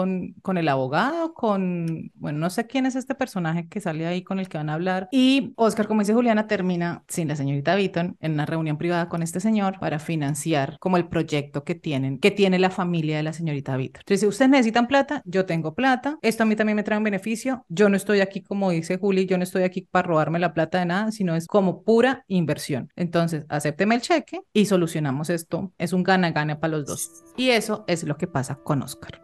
[0.42, 4.38] con el abogado, con, bueno, no sé quién es este personaje que sale ahí con
[4.38, 5.08] el que van a hablar.
[5.12, 9.22] Y Oscar, como dice Juliana, termina sin la señorita Beaton en una reunión privada con
[9.22, 13.32] este señor para financiar como el proyecto que tienen, que tiene la familia de la
[13.32, 14.00] señorita Beaton.
[14.00, 17.04] Entonces, si ustedes necesitan plata, yo tengo plata, esto a mí también me trae un
[17.04, 20.54] beneficio, yo no estoy aquí, como dice Juli, yo no estoy aquí para robarme la
[20.54, 22.90] plata de nada, sino es como pura inversión.
[22.96, 25.72] Entonces, acépteme el cheque y solucionamos esto.
[25.78, 27.24] Es un gana-gana para los dos.
[27.36, 29.20] Y eso es lo que pasa con Oscar.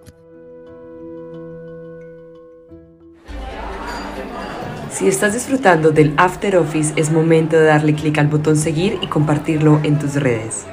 [4.98, 9.06] Si estás disfrutando del After Office, es momento de darle clic al botón seguir y
[9.06, 10.66] compartirlo en tus redes.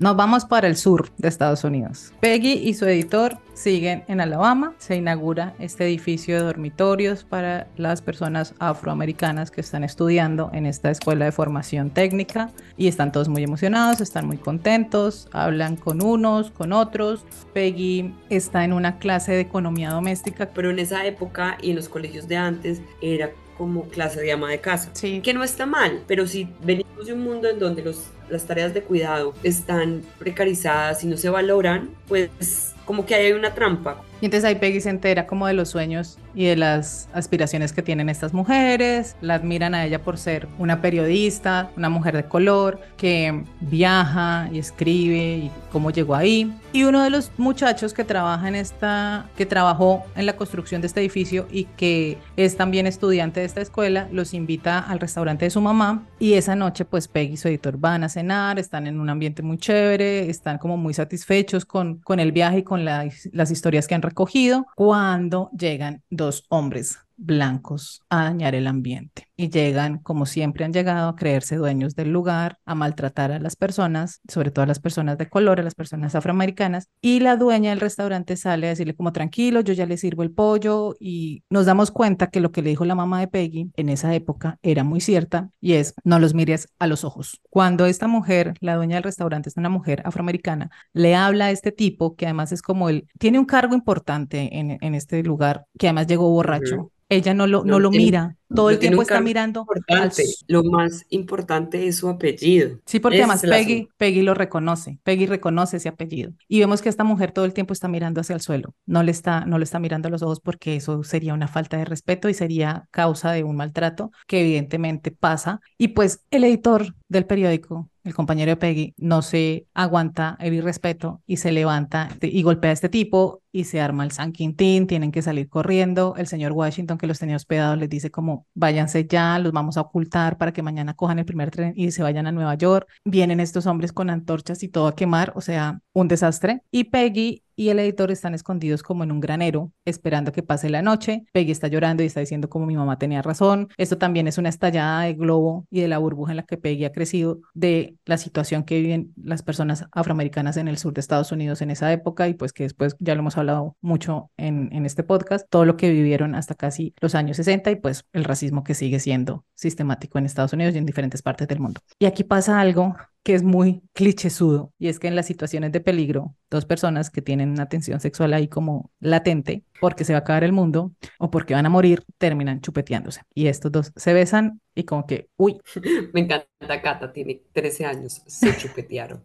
[0.00, 2.12] Nos vamos para el sur de Estados Unidos.
[2.20, 4.74] Peggy y su editor siguen en Alabama.
[4.78, 10.92] Se inaugura este edificio de dormitorios para las personas afroamericanas que están estudiando en esta
[10.92, 16.52] escuela de formación técnica y están todos muy emocionados, están muy contentos, hablan con unos,
[16.52, 17.24] con otros.
[17.52, 20.48] Peggy está en una clase de economía doméstica.
[20.54, 24.48] Pero en esa época y en los colegios de antes era como clase de ama
[24.50, 24.90] de casa.
[24.94, 25.20] Sí.
[25.20, 28.72] Que no está mal, pero si venimos de un mundo en donde los, las tareas
[28.72, 33.98] de cuidado están precarizadas y no se valoran, pues como que hay una trampa.
[34.22, 37.82] Y entonces ahí Peggy se entera como de los sueños y de las aspiraciones que
[37.82, 42.80] tienen estas mujeres, la admiran a ella por ser una periodista, una mujer de color,
[42.96, 46.50] que viaja y escribe y cómo llegó ahí.
[46.72, 50.86] Y uno de los muchachos que trabaja en esta, que trabajó en la construcción de
[50.86, 55.50] este edificio y que es también estudiante de esta escuela, los invita al restaurante de
[55.50, 58.98] su mamá y esa noche pues Peggy y su editor van a cenar, están en
[58.98, 63.08] un ambiente muy chévere, están como muy satisfechos con, con el viaje y con la-
[63.32, 69.50] las historias que han recogido cuando llegan dos hombres blancos a dañar el ambiente y
[69.50, 74.20] llegan como siempre han llegado a creerse dueños del lugar, a maltratar a las personas,
[74.28, 77.80] sobre todo a las personas de color, a las personas afroamericanas y la dueña del
[77.80, 81.90] restaurante sale a decirle como tranquilo, yo ya le sirvo el pollo y nos damos
[81.90, 85.00] cuenta que lo que le dijo la mamá de Peggy en esa época era muy
[85.00, 87.40] cierta y es no los mires a los ojos.
[87.50, 91.72] Cuando esta mujer, la dueña del restaurante es una mujer afroamericana, le habla a este
[91.72, 95.88] tipo que además es como él, tiene un cargo importante en, en este lugar, que
[95.88, 96.92] además llegó borracho.
[97.10, 100.12] Ella no lo, no lo mira, todo el tiempo está mirando al
[100.46, 102.78] Lo más importante es su apellido.
[102.86, 103.88] Sí, porque además es el Peggy.
[103.96, 106.32] Peggy lo reconoce, Peggy reconoce ese apellido.
[106.48, 109.10] Y vemos que esta mujer todo el tiempo está mirando hacia el suelo, no le
[109.10, 112.28] está, no le está mirando a los ojos porque eso sería una falta de respeto
[112.28, 115.60] y sería causa de un maltrato que evidentemente pasa.
[115.76, 121.22] Y pues el editor del periódico, el compañero de Peggy, no se aguanta el irrespeto
[121.26, 125.12] y se levanta y golpea a este tipo y se arma el San Quintín, tienen
[125.12, 126.14] que salir corriendo.
[126.16, 129.82] El señor Washington que los tenía hospedados les dice como váyanse ya, los vamos a
[129.82, 132.88] ocultar para que mañana cojan el primer tren y se vayan a Nueva York.
[133.04, 136.62] Vienen estos hombres con antorchas y todo a quemar, o sea, un desastre.
[136.70, 140.80] Y Peggy y el editor están escondidos como en un granero, esperando que pase la
[140.80, 141.24] noche.
[141.32, 143.68] Peggy está llorando y está diciendo como mi mamá tenía razón.
[143.76, 146.84] Esto también es una estallada de globo y de la burbuja en la que Peggy
[146.84, 151.32] ha crecido, de la situación que viven las personas afroamericanas en el sur de Estados
[151.32, 154.86] Unidos en esa época y pues que después ya lo hemos hablado mucho en, en
[154.86, 158.62] este podcast, todo lo que vivieron hasta casi los años 60 y pues el racismo
[158.62, 161.80] que sigue siendo sistemático en Estados Unidos y en diferentes partes del mundo.
[161.98, 162.94] Y aquí pasa algo
[163.28, 167.20] que es muy clichésudo y es que en las situaciones de peligro, dos personas que
[167.20, 171.30] tienen una tensión sexual ahí como latente, porque se va a acabar el mundo o
[171.30, 173.20] porque van a morir, terminan chupeteándose.
[173.34, 175.60] Y estos dos se besan y como que, uy.
[176.14, 179.22] Me encanta, Cata, tiene 13 años, se chupetearon.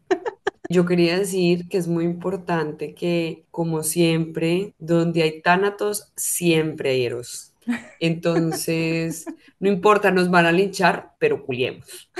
[0.68, 7.06] Yo quería decir que es muy importante que, como siempre, donde hay tánatos, siempre hay
[7.06, 7.54] eros.
[8.02, 9.26] Entonces,
[9.62, 12.12] no importa, nos van a linchar, pero culiemos.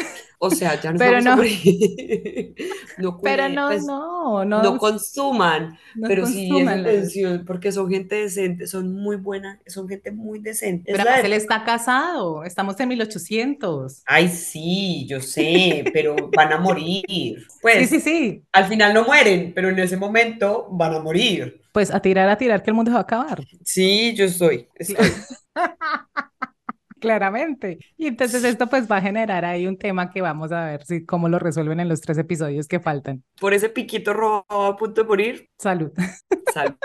[0.46, 1.36] O sea, ya nos Pero vamos a no.
[1.38, 2.56] morir.
[2.98, 4.62] No Pero no, pues, no, no.
[4.62, 9.88] no consuman, no pero sí es intención, porque son gente decente, son muy buenas, son
[9.90, 10.92] gente muy decente.
[10.92, 14.04] Pero de- él está casado, estamos en 1800.
[14.06, 17.04] Ay, sí, yo sé, pero van a morir.
[17.08, 18.44] Sí, Pues sí, sí.
[18.52, 21.62] al final no mueren, pero en ese momento van a morir.
[21.72, 23.44] Pues a tirar, a tirar, que el mundo se va a acabar.
[23.64, 24.68] Sí, yo estoy.
[24.76, 25.08] estoy.
[27.04, 27.80] Claramente.
[27.98, 31.06] Y entonces esto pues va a generar ahí un tema que vamos a ver si
[31.06, 33.26] cómo lo resuelven en los tres episodios que faltan.
[33.42, 35.92] Por ese piquito rojo a punto de morir, Salud.
[36.54, 36.78] salud.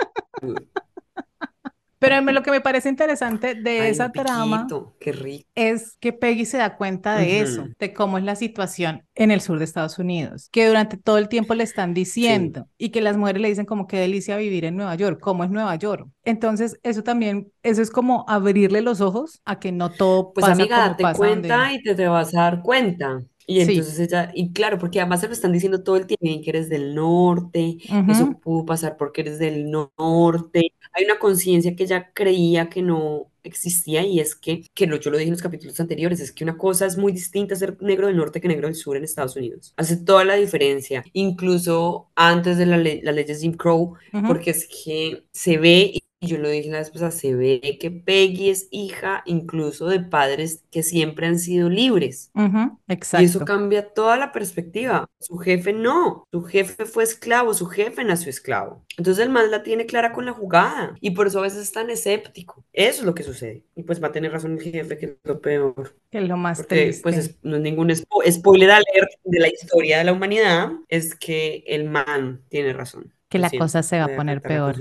[1.99, 5.49] Pero lo que me parece interesante de Ay, esa trama piquito, qué rico.
[5.55, 9.41] es que Peggy se da cuenta de eso, de cómo es la situación en el
[9.41, 13.17] sur de Estados Unidos, que durante todo el tiempo le están diciendo y que las
[13.17, 16.07] mujeres le dicen como qué delicia vivir en Nueva York, cómo es Nueva York.
[16.23, 20.47] Entonces, eso también, eso es como abrirle los ojos a que no todo Pues pasa
[20.47, 21.73] amiga, como date pasa cuenta donde...
[21.73, 23.21] y te, te vas a dar cuenta.
[23.51, 23.71] Y Sí.
[23.73, 26.69] entonces ella, y claro, porque además se lo están diciendo todo el tiempo, que eres
[26.69, 27.77] del norte,
[28.09, 30.73] eso pudo pasar porque eres del norte.
[30.93, 35.09] Hay una conciencia que ella creía que no existía y es que, que lo, yo
[35.11, 38.07] lo dije en los capítulos anteriores, es que una cosa es muy distinta ser negro
[38.07, 39.73] del norte que negro del sur en Estados Unidos.
[39.77, 43.95] Hace toda la diferencia, incluso antes de la ley, las leyes Jim Crow,
[44.27, 47.91] porque es que se ve, y yo lo dije la vez pasada, se ve que
[47.91, 52.29] Peggy es hija incluso de padres que siempre han sido libres.
[52.35, 53.45] Ujú, Y eso Exacto.
[53.45, 55.05] cambia toda la perspectiva.
[55.21, 58.85] Su jefe no, su jefe fue esclavo, su jefe nació esclavo.
[58.97, 61.71] Entonces el man la tiene clara con la jugada y por eso a veces es
[61.71, 62.65] tan escéptico.
[62.73, 63.63] Eso es lo que sucede.
[63.75, 65.95] Y pues va a tener razón el jefe, que es lo peor.
[66.11, 67.31] Que es lo más Porque pues triste.
[67.31, 71.63] es- no es ningún spo- spoiler alert de la historia de la humanidad, es que
[71.67, 73.13] el man tiene razón.
[73.29, 74.75] Que la cosa se va a poner peor.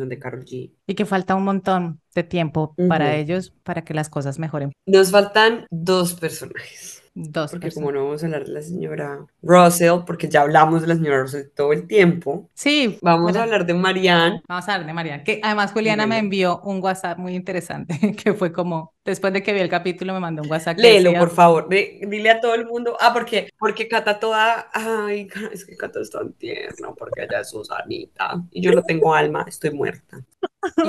[0.86, 4.72] Y que falta un montón de tiempo para ellos para que las cosas mejoren.
[4.86, 7.02] Nos faltan dos personajes.
[7.14, 7.74] Dos Porque personas.
[7.74, 11.22] como no vamos a hablar de la señora Russell, porque ya hablamos de la señora
[11.22, 14.42] Russell todo el tiempo, Sí, vamos bueno, a hablar de Marianne.
[14.48, 18.34] Vamos a hablar de Mariana, que además Juliana me envió un WhatsApp muy interesante, que
[18.34, 21.30] fue como, después de que vi el capítulo, me mandó un WhatsApp Léelo, decía, por
[21.30, 21.68] favor.
[21.68, 22.96] Di- dile a todo el mundo.
[23.00, 24.68] Ah, porque, porque Cata toda.
[24.72, 28.42] Ay, es que Cata es tan tierna, porque ella es Susanita.
[28.50, 30.24] Y yo no tengo alma, estoy muerta.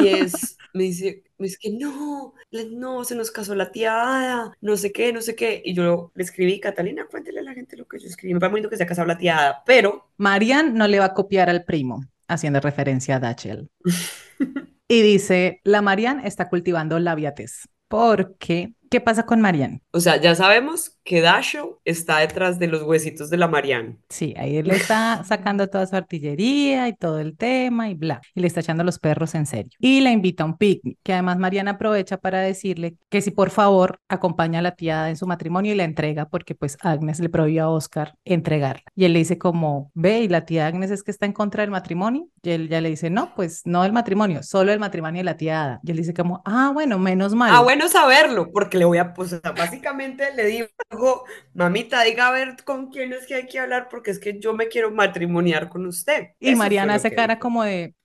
[0.02, 2.34] Y es, me dice, es que no,
[2.72, 5.62] no, se nos casó la tía Ada, no sé qué, no sé qué.
[5.64, 8.34] Y yo le escribí, Catalina, cuéntele a la gente lo que yo escribí.
[8.34, 11.06] Me parece bonito que se ha casado la tía Ada, pero Marian no le va
[11.06, 13.70] a copiar al primo, haciendo referencia a Dachel.
[14.92, 19.82] Y dice, la Marian está cultivando labiates, porque, ¿qué pasa con Marian?
[19.92, 23.98] O sea, ya sabemos que Dasho está detrás de los huesitos de la Marianne.
[24.10, 28.42] Sí, ahí él está sacando toda su artillería y todo el tema y bla, y
[28.42, 29.72] le está echando los perros en serio.
[29.80, 33.50] Y la invita a un picnic, que además Mariana aprovecha para decirle que si por
[33.50, 37.30] favor acompaña a la tía en su matrimonio y la entrega, porque pues Agnes le
[37.30, 38.84] prohibió a Oscar entregarla.
[38.96, 41.62] Y él le dice como, ve, y la tía Agnes es que está en contra
[41.62, 42.28] del matrimonio.
[42.42, 45.38] Y él ya le dice, no, pues no del matrimonio, solo el matrimonio de la
[45.38, 45.80] tía Ada.
[45.84, 47.52] Y él dice como, ah, bueno, menos mal.
[47.54, 50.68] Ah, bueno saberlo, porque le voy a, pues, básicamente le digo,
[51.54, 54.54] mamita, diga a ver con quién es que hay que hablar, porque es que yo
[54.54, 56.30] me quiero matrimoniar con usted.
[56.40, 57.96] Y Eso Mariana hace cara como de...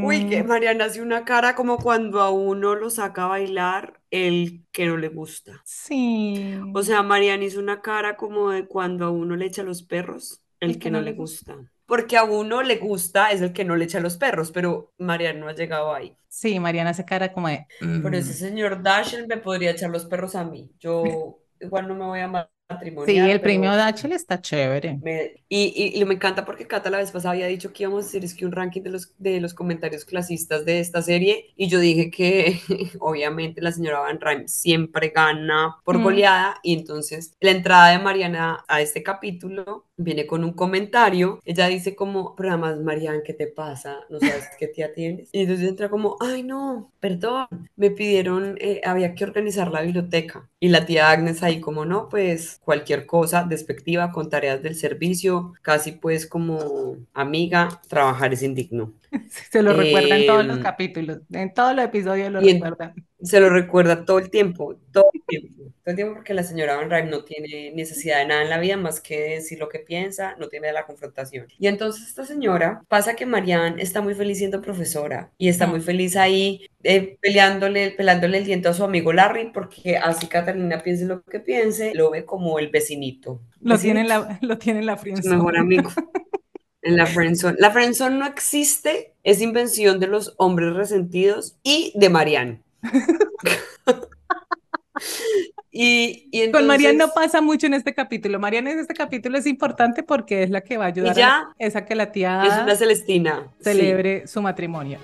[0.00, 4.00] Uy, que "Mm, Mariana hace una cara como cuando a uno lo saca a bailar
[4.10, 5.64] el que no le gusta.
[5.64, 6.58] sí.
[6.72, 10.42] O sea, Mariana hizo una cara como de cuando a uno le echa los perros
[10.60, 11.70] el que no le gusta.
[11.88, 15.40] Porque a uno le gusta es el que no le echa los perros, pero Mariana
[15.40, 16.16] no ha llegado ahí.
[16.28, 17.66] Sí, Mariana hace cara como de...
[18.00, 18.34] Pero ese "Mm".
[18.34, 20.70] señor Dashiell me podría echar los perros a mí.
[20.78, 22.28] Yo igual no me voy a
[22.68, 23.06] matrimonial.
[23.06, 24.98] Sí, el premio Dachel está chévere.
[25.02, 28.04] me- y, y- y me encanta porque Cata la vez pasada había dicho que íbamos
[28.04, 31.46] a hacer es que un ranking de los, de los comentarios clasistas de esta serie
[31.56, 32.58] y yo dije que
[33.00, 36.02] obviamente la señora Van Rhyme siempre gana por Mm.
[36.02, 41.66] goleada y entonces la entrada de Mariana a este capítulo viene con un comentario, ella
[41.68, 43.96] dice como, pero además Mariana, ¿qué te pasa?
[44.10, 45.28] ¿No sabes qué tía tienes?
[45.32, 50.48] Y entonces entra como, ay no, perdón, me pidieron, eh, había que organizar la biblioteca.
[50.60, 55.52] Y la tía Agnes ahí como, no, pues cualquier cosa despectiva con tareas del servicio,
[55.62, 58.92] casi pues como amiga, trabajar es indigno.
[59.50, 62.94] Se lo recuerda en todos los Em, capítulos, en todos los episodios lo recuerdan.
[63.20, 66.76] Se lo recuerda todo el tiempo, todo el tiempo, todo el tiempo porque la señora
[66.76, 70.36] Van no tiene necesidad de nada en la vida más que decir lo que piensa,
[70.38, 71.46] no tiene la confrontación.
[71.58, 75.80] Y entonces esta señora pasa que Marianne está muy feliz siendo profesora y está muy
[75.80, 81.06] feliz ahí eh, peleándole, pelándole el diente a su amigo Larry porque así Catalina piense
[81.06, 83.40] lo que piense, lo ve como el vecinito.
[83.60, 85.36] Lo tiene la, lo tiene en la su friendzone.
[85.36, 85.90] mejor amigo.
[86.88, 87.56] En la friendzone.
[87.58, 92.62] La friendzone no existe, es invención de los hombres resentidos y de Marianne.
[95.70, 98.40] Y, y Con Mariana no pasa mucho en este capítulo.
[98.40, 101.54] Mariana en este capítulo es importante porque es la que va a ayudar ya a,
[101.58, 103.48] es a que la tía Es Ada una Celestina.
[103.58, 103.64] sí.
[103.64, 104.98] celebre su matrimonio.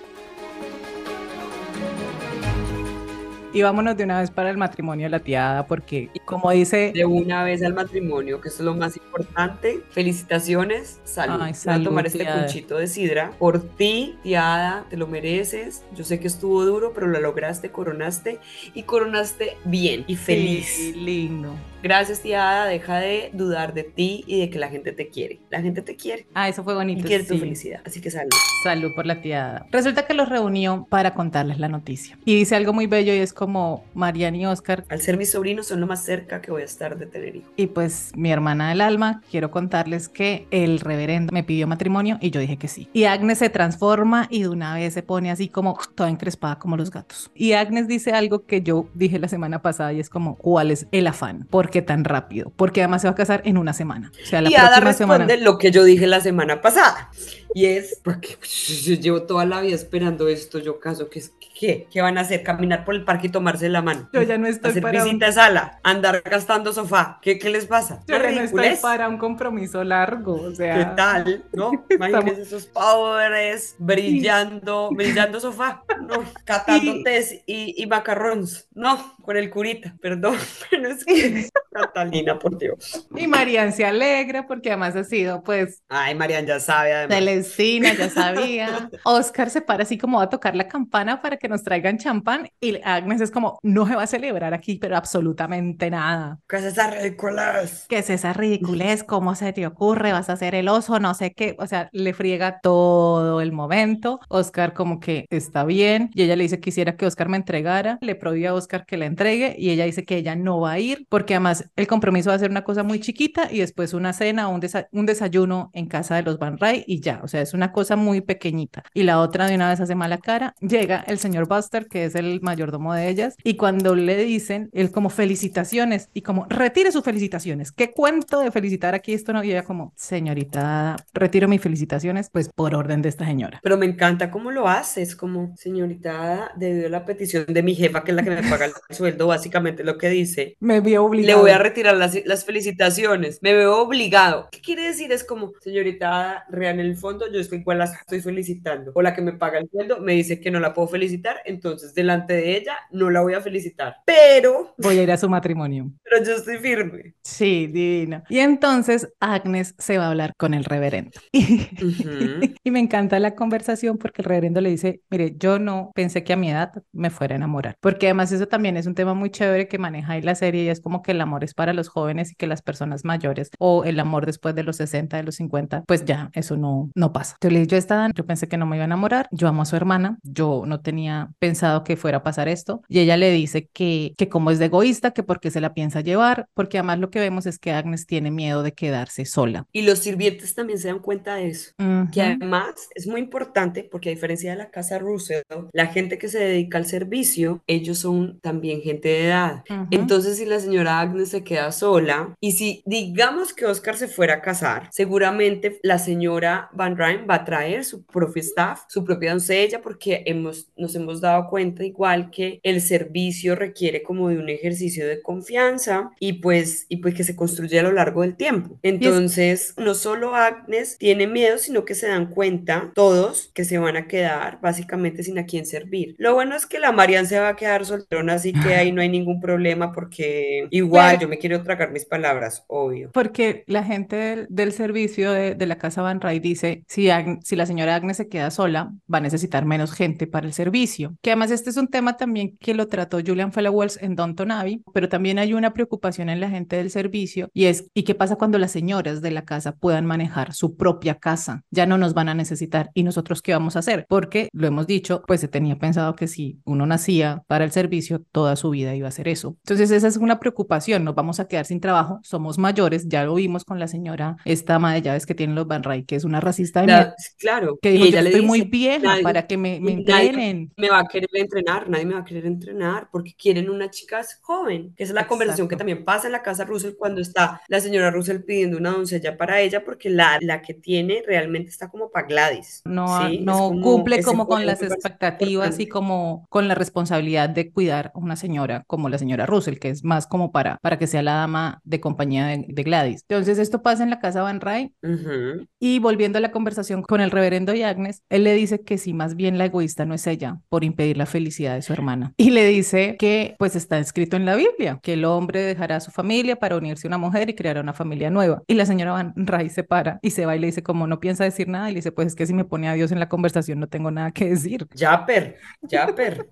[3.55, 6.91] Y vámonos de una vez para el matrimonio de la tía Ada porque, como dice,
[6.93, 9.81] De una vez al matrimonio, que eso es lo más importante.
[9.91, 11.35] Felicitaciones, salud.
[11.35, 13.31] Ay, Voy a salud, tomar este conchito de sidra.
[13.39, 15.85] Por ti, tía Ada, te lo mereces.
[15.95, 18.41] Yo sé que estuvo duro, pero lo lograste, coronaste
[18.75, 20.67] y coronaste bien y feliz.
[20.67, 21.55] Sí, lindo.
[21.85, 22.64] Gracias, tía Ada.
[22.64, 25.39] Deja de dudar de ti y de que la gente te quiere.
[25.51, 27.07] La gente te quiere Ah, eso fue y bonito.
[27.07, 27.41] quiere tu sí.
[27.41, 27.82] felicidad.
[27.85, 28.30] Así que salud.
[28.62, 29.66] Salud por la tía Ada.
[29.70, 32.16] Resulta que los reunió para contarles la noticia.
[32.24, 35.66] Y dice algo muy bello y es como Mariana y Oscar Al ser mis sobrinos,
[35.66, 37.51] son lo más cerca que voy a estar de tener hijos.
[37.57, 42.30] y pues mi hermana del alma, quiero contarles que el reverendo me pidió matrimonio y
[42.30, 42.89] yo dije que sí.
[42.95, 46.78] Y Agnes se transforma y de una vez se pone así como toda encrespada como
[46.78, 47.30] los gatos.
[47.35, 50.87] Y Agnes dice algo que yo dije la semana pasada y es como, ¿cuál es
[50.91, 51.47] el afán?
[51.51, 52.53] ¿Por qué tan rápido?
[52.55, 54.12] Porque además se va a casar en una semana.
[54.22, 55.45] O sea, la y Ada próxima responde semana.
[55.51, 57.11] lo que yo dije la semana pasada.
[57.55, 58.37] Y es, porque
[58.83, 62.23] yo llevo toda la vida esperando esto, yo caso, ¿qué, es- qué, ¿Qué van a
[62.23, 62.43] hacer?
[62.43, 64.11] Caminar por el parque y tomarse la mano.
[64.13, 67.21] Yo ya no estoy Hacer para un- visita de sala, andar gastando sofá.
[67.23, 68.03] ¿Qué, qué les pasa?
[68.09, 70.79] Yo ¿Una ya no estoy para un compromiso largo, o sea.
[70.79, 71.45] ¿Qué tal?
[71.53, 71.71] ¿No?
[71.89, 76.25] Imagínense esos pobres brillando, brillando sofá, ¿no?
[76.45, 78.69] Catando Y- tés y, y macarrones.
[78.75, 80.37] No, con el curita, perdón,
[80.71, 83.07] pero es que Catalina, por Dios.
[83.17, 87.17] Y Marian se alegra porque además ha sido, pues, Ay, Marian ya sabe además.
[87.45, 88.89] Celestina, ya sabía.
[89.05, 92.49] Oscar se para así como va a tocar la campana para que nos traigan champán
[92.61, 96.39] y Agnes es como, no se va a celebrar aquí, pero absolutamente nada.
[96.49, 97.87] ¿Qué es esa ridículas?
[97.89, 99.05] ¿Qué es esa ridiculez?
[99.05, 100.13] ¿Cómo se te ocurre?
[100.13, 100.99] ¿Vas a hacer el oso?
[101.01, 101.57] No sé qué.
[101.59, 104.21] O sea, le friega todo el momento.
[104.29, 107.99] Oscar como que está bien y ella le dice que quisiera que Oscar me entregara.
[108.01, 110.79] Le prohíbe a Oscar que la entregue y ella dice que ella no va a
[110.79, 114.13] ir porque además el compromiso va a ser una cosa muy chiquita y después una
[114.13, 117.21] cena o un, desa- un desayuno en casa de los Van Ray y ya.
[117.23, 118.85] O sea, es una cosa muy pequeñita.
[118.95, 120.55] Y la otra de una vez hace mala cara.
[120.61, 124.91] Llega el señor Buster, que es el mayordomo de ellas, y cuando le dicen, él
[124.91, 127.72] como felicitaciones y como retire sus felicitaciones.
[127.72, 129.43] ¿Qué cuento de felicitar aquí esto no?
[129.45, 133.61] Y ella como, señorita, retiro mis felicitaciones, pues por orden de esta señora.
[133.62, 138.03] Pero me encanta cómo lo haces, como señorita, debido a la petición de mi jefa,
[138.05, 140.57] que es la que me paga el sueldo, básicamente lo que dice.
[140.61, 141.41] Me vio Le obligada.
[141.41, 143.39] voy a retirar las, las felicitaciones.
[143.43, 144.49] Me veo obligado.
[144.51, 145.12] ¿Qué quiere decir?
[145.12, 148.93] Es como, señorita real en el fondo, yo estoy igual la estoy felicitando.
[148.95, 151.95] O la que me paga el sueldo me dice que no la puedo felicitar, entonces
[151.95, 153.97] delante de ella no la voy a felicitar.
[154.07, 155.91] Pero, Voy a ir a su matrimonio.
[156.03, 157.15] pero yo estoy firme.
[157.23, 158.23] Sí, divino.
[158.29, 161.11] Y entonces Agnes se va a hablar con el reverendo.
[161.33, 161.41] Y,
[161.83, 162.55] Ujú.
[162.62, 166.33] y me encanta la conversación porque el reverendo le dice, mire, yo no pensé que
[166.33, 167.77] a mi edad me fuera a enamorar.
[167.81, 170.69] Porque además eso también es un tema muy chévere que maneja ahí la serie y
[170.69, 173.85] es como que el amor es para los jóvenes y que las personas mayores o
[173.85, 177.35] el amor después de los 60, de los 50, pues ya, eso no, no pasa.
[177.35, 179.65] Entonces le yo estaba, yo pensé que no me iba a enamorar, yo amo a
[179.65, 183.69] su hermana, yo no tenía pensado que fuera a pasar esto y ella le dice
[183.73, 187.11] que, que como es de egoísta, que porque se la piensa llevar, porque además lo
[187.11, 189.67] que vemos es que Agnes tiene miedo de quedarse sola.
[189.73, 191.73] Y los sirvientes también se dan cuenta de eso.
[191.77, 192.21] Que Ujú.
[192.21, 195.43] además es muy importante porque a diferencia de la casa Russell,
[195.73, 199.65] la gente que se dedica al servicio, ellos son también gente de edad.
[199.69, 199.87] Ujú.
[199.91, 204.35] Entonces, si la señora Agnes se queda sola y si digamos que Oscar se fuera
[204.35, 209.31] a casar, seguramente la señora Van Ryn va a traer su propio staff, su propia
[209.31, 214.49] doncella, porque hemos, nos hemos dado cuenta igual que el servicio requiere como de un
[214.49, 218.79] ejercicio de confianza y pues, y pues que se construye a lo largo del tiempo.
[218.83, 223.97] Entonces, no solo Agnes tiene miedo, sino que se dan cuenta todos que se van
[223.97, 226.15] a quedar básicamente sin a quién servir.
[226.19, 229.01] Lo bueno es que la Marian se va a quedar solterona, así que ahí no
[229.01, 233.11] hay ningún problema porque igual yo me quiero tragar mis palabras, obvio.
[233.13, 237.09] Porque la gente del, del servicio de, de, la casa Van Ray dice, si,
[237.43, 241.16] si la señora Agnes se queda sola, va a necesitar menos gente para el servicio.
[241.22, 244.82] Que además este es un tema también que lo trató Julian Fellowells en Downton Abbey,
[244.93, 248.37] pero también hay una preocupación en la gente del servicio y es, ¿y qué pasa
[248.37, 251.62] cuando las señoras de la casa puedan manejar su propia casa?
[251.70, 254.07] Ya no nos van a necesitar y nosotros qué vamos a hacer?
[254.09, 258.22] Porque lo hemos dicho, pues se tenía pensado que si uno nacía para el servicio,
[258.32, 259.57] toda su vida iba a ser eso.
[259.64, 263.35] Entonces esa es una preocupación, nos vamos a quedar sin trabajo, somos mayores, ya lo
[263.35, 266.24] vimos con la señora, esta ama de llaves que tienen los Van Ray, que es
[266.24, 269.47] una racista de la, Claro, que dijo, ella yo estoy dice, muy vieja nadie, para
[269.47, 270.72] que me, me entrenen.
[270.77, 274.22] Me va a querer entrenar, nadie me va a querer entrenar porque quieren una chica
[274.43, 275.29] joven, que es la Exacto.
[275.29, 278.91] conversación que también pasa en la casa Russell cuando está la señora Russell pidiendo una
[278.93, 282.83] doncella para ella porque la, la que tiene realmente está como para Gladys.
[282.85, 283.41] No, ¿sí?
[283.41, 288.18] no como cumple como con las expectativas y como con la responsabilidad de cuidar a
[288.18, 291.35] una señora como la señora Russell, que es más como para, para que sea la
[291.35, 293.25] dama de compañía de, de Gladys.
[293.29, 295.68] Entonces esto pasa en la casa Van Ray uh -huh.
[295.79, 296.64] y volviendo a la conversación
[297.07, 300.15] con el reverendo y Agnes, él le dice que si más bien la egoísta no
[300.15, 302.33] es ella por impedir la felicidad de su hermana.
[302.37, 306.01] Y le dice que pues está escrito en la Biblia, que el hombre dejará a
[306.01, 308.62] su familia para unirse a una mujer y creará una familia nueva.
[308.67, 311.21] Y la señora Van Ray se para y se va y le dice como no
[311.21, 313.21] piensa decir nada y le dice pues es que si me pone a Dios en
[313.21, 314.87] la conversación no tengo nada que decir.
[314.95, 316.49] Yapper, Yapper.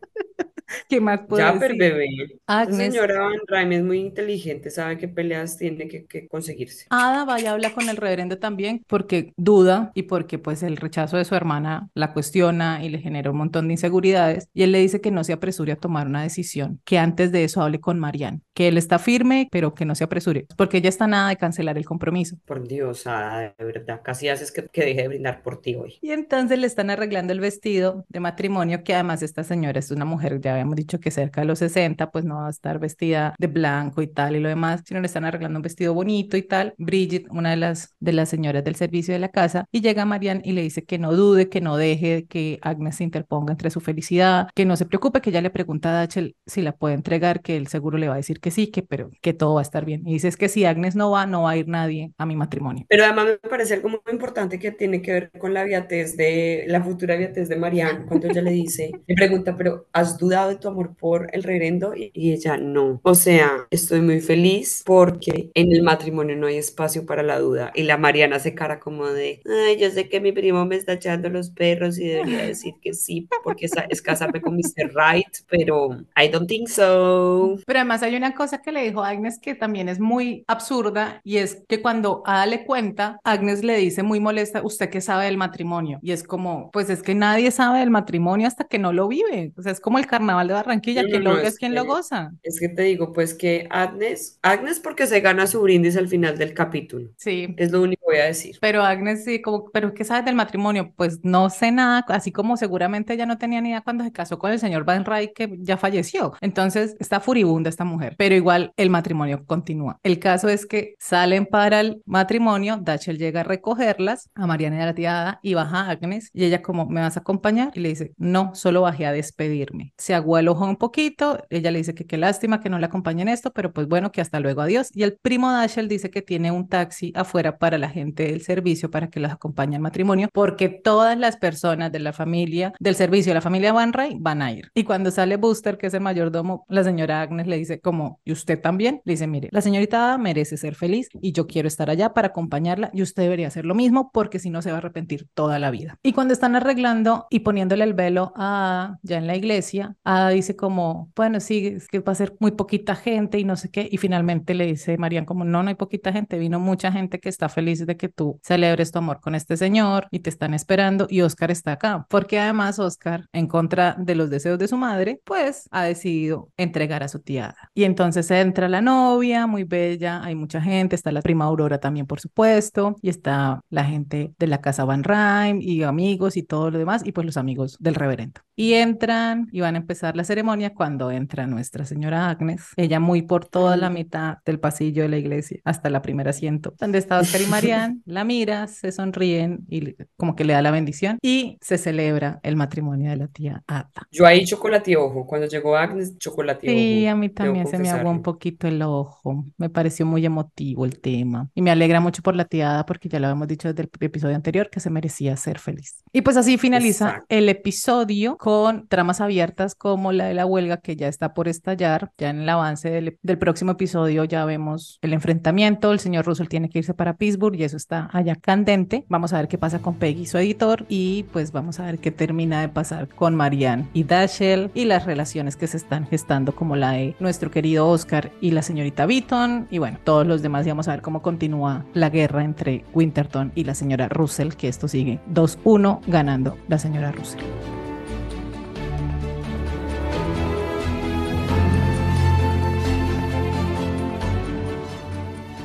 [0.88, 1.78] ¿Qué más puedo Yapper, decir?
[1.78, 2.06] bebé.
[2.46, 2.78] Agnes.
[2.78, 6.86] La señora Van Rhyme es muy inteligente, sabe qué peleas tiene que, que conseguirse.
[6.90, 11.16] Ada va y habla con el reverendo también porque duda y porque pues el rechazo
[11.16, 14.78] de su hermana la cuestiona y le genera un montón de inseguridades y él le
[14.78, 17.98] dice que no se apresure a tomar una decisión, que antes de eso hable con
[17.98, 21.36] Marianne, que él está firme pero que no se apresure, porque ella está nada de
[21.36, 22.36] cancelar el compromiso.
[22.44, 25.98] Por Dios, Ada, de verdad, casi haces que, que deje de brindar por ti hoy.
[26.00, 30.04] Y entonces le están arreglando el vestido de matrimonio, que además esta señora es una
[30.04, 33.34] mujer, ya habíamos dicho que cerca de los 60, pues no va a estar vestida
[33.38, 36.42] de blanco y tal y lo demás, sino le están arreglando un vestido bonito y
[36.42, 36.74] tal.
[36.78, 40.42] Bridget, una de las, de las señoras del servicio de la casa, y llega Marianne
[40.44, 43.80] y le dice que no dude, que no deje que Agnes se interponga entre su
[43.80, 47.42] felicidad, que no se preocupe, que ella le pregunta a Dachel si la puede entregar,
[47.42, 49.62] que él seguro le va a decir que sí, que pero que todo va a
[49.62, 50.06] estar bien.
[50.06, 52.36] Y dice es que si Agnes no va, no va a ir nadie a mi
[52.36, 52.86] matrimonio.
[52.88, 56.64] Pero además me parece algo muy importante que tiene que ver con la viatez de
[56.68, 60.56] la futura viatez de Marianne, cuando ella le dice, le pregunta, pero ¿has dudado de
[60.56, 61.94] tu amor por el reverendo?
[61.94, 63.00] Y, y ella no.
[63.02, 67.72] O sea, estoy muy feliz porque en el matrimonio no hay espacio para la duda.
[67.74, 70.94] Y la Mariana se cara como de, ay, yo sé que mi primo me está
[70.94, 74.92] echando los perros y debería decir que sí, porque es, es casarme con Mr.
[74.94, 77.56] Right, pero I don't think so.
[77.66, 81.38] Pero además hay una cosa que le dijo Agnes que también es muy absurda y
[81.38, 85.36] es que cuando Ada le cuenta, Agnes le dice muy molesta, ¿usted qué sabe del
[85.36, 85.98] matrimonio?
[86.02, 89.52] Y es como, pues es que nadie sabe del matrimonio hasta que no lo vive.
[89.56, 91.84] O sea, es como el carnaval de Barranquilla, No, quien lo no, es quien lo
[91.84, 92.32] goza.
[92.42, 96.38] Es que te digo, pues que Agnes, Agnes porque se gana su brindis al final
[96.38, 97.10] del capítulo.
[97.16, 97.54] Sí.
[97.56, 98.58] Es lo único que voy a decir.
[98.60, 100.92] Pero Agnes sí, como, pero ¿qué sabes del matrimonio?
[100.96, 104.38] Pues no sé nada, así como seguramente ella no tenía ni idea cuando se casó
[104.38, 106.34] con el señor Van Ray que ya falleció.
[106.40, 109.98] Entonces está furibunda esta mujer, pero igual el matrimonio continúa.
[110.02, 114.80] El caso es que salen para el matrimonio, Dachel llega a recogerlas, a Mariana y
[114.80, 117.70] a la tía Ada, y baja Agnes, y ella como, ¿me vas a acompañar?
[117.74, 119.92] Y le dice, no, solo bajé a despedirme.
[119.96, 122.86] Se aguó el ojo un poquito, ella le dice que qué lástima que no la
[122.86, 124.90] acompañe en esto, pero pues bueno, que hasta luego, adiós.
[124.94, 128.90] Y el primo Dachel dice que tiene un taxi afuera para la gente del servicio
[128.90, 133.30] para que los acompañe al matrimonio, porque todas las personas de la familia, del servicio
[133.30, 134.70] de la familia Van Ray van a ir.
[134.74, 138.32] Y cuando sale Buster, que es el mayordomo, la señora Agnes le dice como, ¿y
[138.32, 139.00] usted también?
[139.04, 142.28] Le dice, mire, la señorita Ada merece ser feliz y yo quiero estar allá para
[142.28, 145.58] acompañarla y usted debería hacer lo mismo porque si no se va a arrepentir toda
[145.58, 145.98] la vida.
[146.02, 150.56] Y cuando están arreglando y poniéndole el velo a ya en la iglesia, Ada dice
[150.56, 153.88] como, bueno, sí, es que va a ser muy poquita gente y no sé qué.
[153.90, 157.28] Y finalmente le dice Marian como, no, no hay poquita gente, vino mucha gente que
[157.28, 161.06] está feliz de que tú celebres tu amor con este señor y te están esperando
[161.08, 162.06] y Oscar está acá.
[162.08, 167.02] Porque además Oscar, en contra de los deseos de su madre, pues ha decidido entregar
[167.02, 167.54] a su tía.
[167.74, 172.06] Y entonces entra la novia, muy bella, hay mucha gente, está la prima Aurora también,
[172.06, 176.70] por supuesto, y está la gente de la casa Van Rhyme y amigos y todo
[176.70, 178.40] lo demás, y pues los amigos del reverendo.
[178.56, 182.62] Y entran y van a empezar la ceremonia cuando entra nuestra señora Agnes.
[182.76, 186.74] Ella muy por toda la mitad del pasillo de la iglesia, hasta la primera asiento,
[186.78, 190.70] donde está Oscar y Marianne, la mira, se sonríen y como que le da la
[190.70, 194.06] bendición y se celebra el matrimonio de la tía Ata.
[194.10, 195.26] Yo ahí chocolate ojo.
[195.26, 196.76] Cuando llegó Agnes, chocolate ojo.
[196.76, 199.44] Sí, a mí también se me aguó un poquito el ojo.
[199.56, 201.48] Me pareció muy emotivo el tema.
[201.54, 203.90] Y me alegra mucho por la tía Ada porque ya lo habíamos dicho desde el
[204.00, 206.02] episodio anterior que se merecía ser feliz.
[206.12, 207.26] Y pues así finaliza Exacto.
[207.28, 212.10] el episodio con tramas abiertas como la de la huelga que ya está por estallar.
[212.18, 215.92] Ya en el avance del, del próximo episodio ya vemos el enfrentamiento.
[215.92, 219.04] El señor Russell tiene que irse para Pittsburgh y eso está allá candente.
[219.08, 222.10] Vamos a ver qué pasa con Peggy, su editor, y pues vamos a ver qué
[222.10, 226.74] termina de pasar con Marianne y Dashiell y las relaciones que se están gestando como
[226.74, 230.70] la de nuestro querido Oscar y la señorita Beaton y bueno, todos los demás y
[230.70, 234.88] vamos a ver cómo continúa la guerra entre Winterton y la señora Russell, que esto
[234.88, 237.40] sigue 2-1 ganando la señora Russell.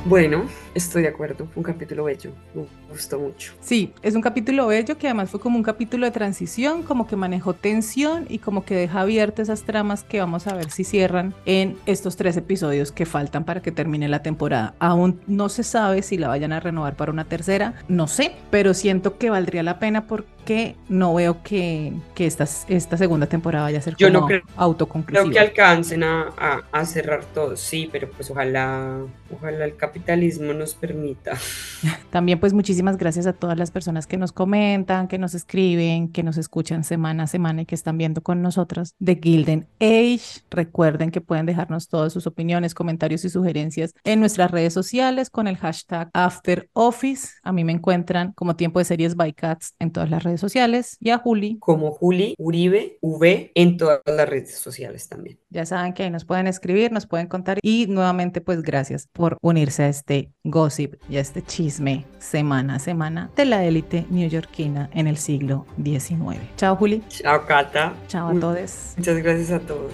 [0.08, 1.46] Bueno, estoy de acuerdo.
[1.46, 2.32] Fue un capítulo bello.
[2.54, 3.52] Me gustó mucho.
[3.60, 7.16] Sí, es un capítulo bello que además fue como un capítulo de transición, como que
[7.16, 11.34] manejó tensión y como que deja abiertas esas tramas que vamos a ver si cierran
[11.46, 14.74] en estos tres episodios que faltan para que termine la temporada.
[14.78, 18.74] Aún no se sabe si la vayan a renovar para una tercera, no sé, pero
[18.74, 23.78] siento que valdría la pena porque no veo que, que esta, esta segunda temporada vaya
[23.78, 25.22] a ser Yo como no creo- autoconclusiva.
[25.22, 28.98] Creo que alcancen a, a- a cerrar todo, sí, pero pues ojalá,
[29.34, 31.38] ojalá el capitalismo nos permita.
[32.10, 36.22] También pues muchísimas gracias a todas las personas que nos comentan, que nos escriben, que
[36.22, 40.42] nos escuchan semana a semana y que están viendo con nosotras de Gilden Age.
[40.50, 45.46] Recuerden que pueden dejarnos todas sus opiniones, comentarios y sugerencias en nuestras redes sociales con
[45.46, 47.28] el hashtag AfterOffice.
[47.42, 50.96] A mí me encuentran como Tiempo de Series by Cats en todas las redes sociales
[51.00, 51.58] y a Juli.
[51.58, 55.38] Como Juli Uribe V en todas las redes sociales también.
[55.50, 59.38] Ya saben que ahí nos pueden escribir, nos pueden contar y nuevamente pues gracias por
[59.40, 64.90] unirse a este gossip y a este chisme semana a semana de la élite neoyorquina
[64.92, 66.38] en el siglo XIX.
[66.56, 67.94] Chao Juli, Chao, Cata.
[68.08, 68.94] chao a todos.
[68.98, 69.92] Muchas gracias a todos.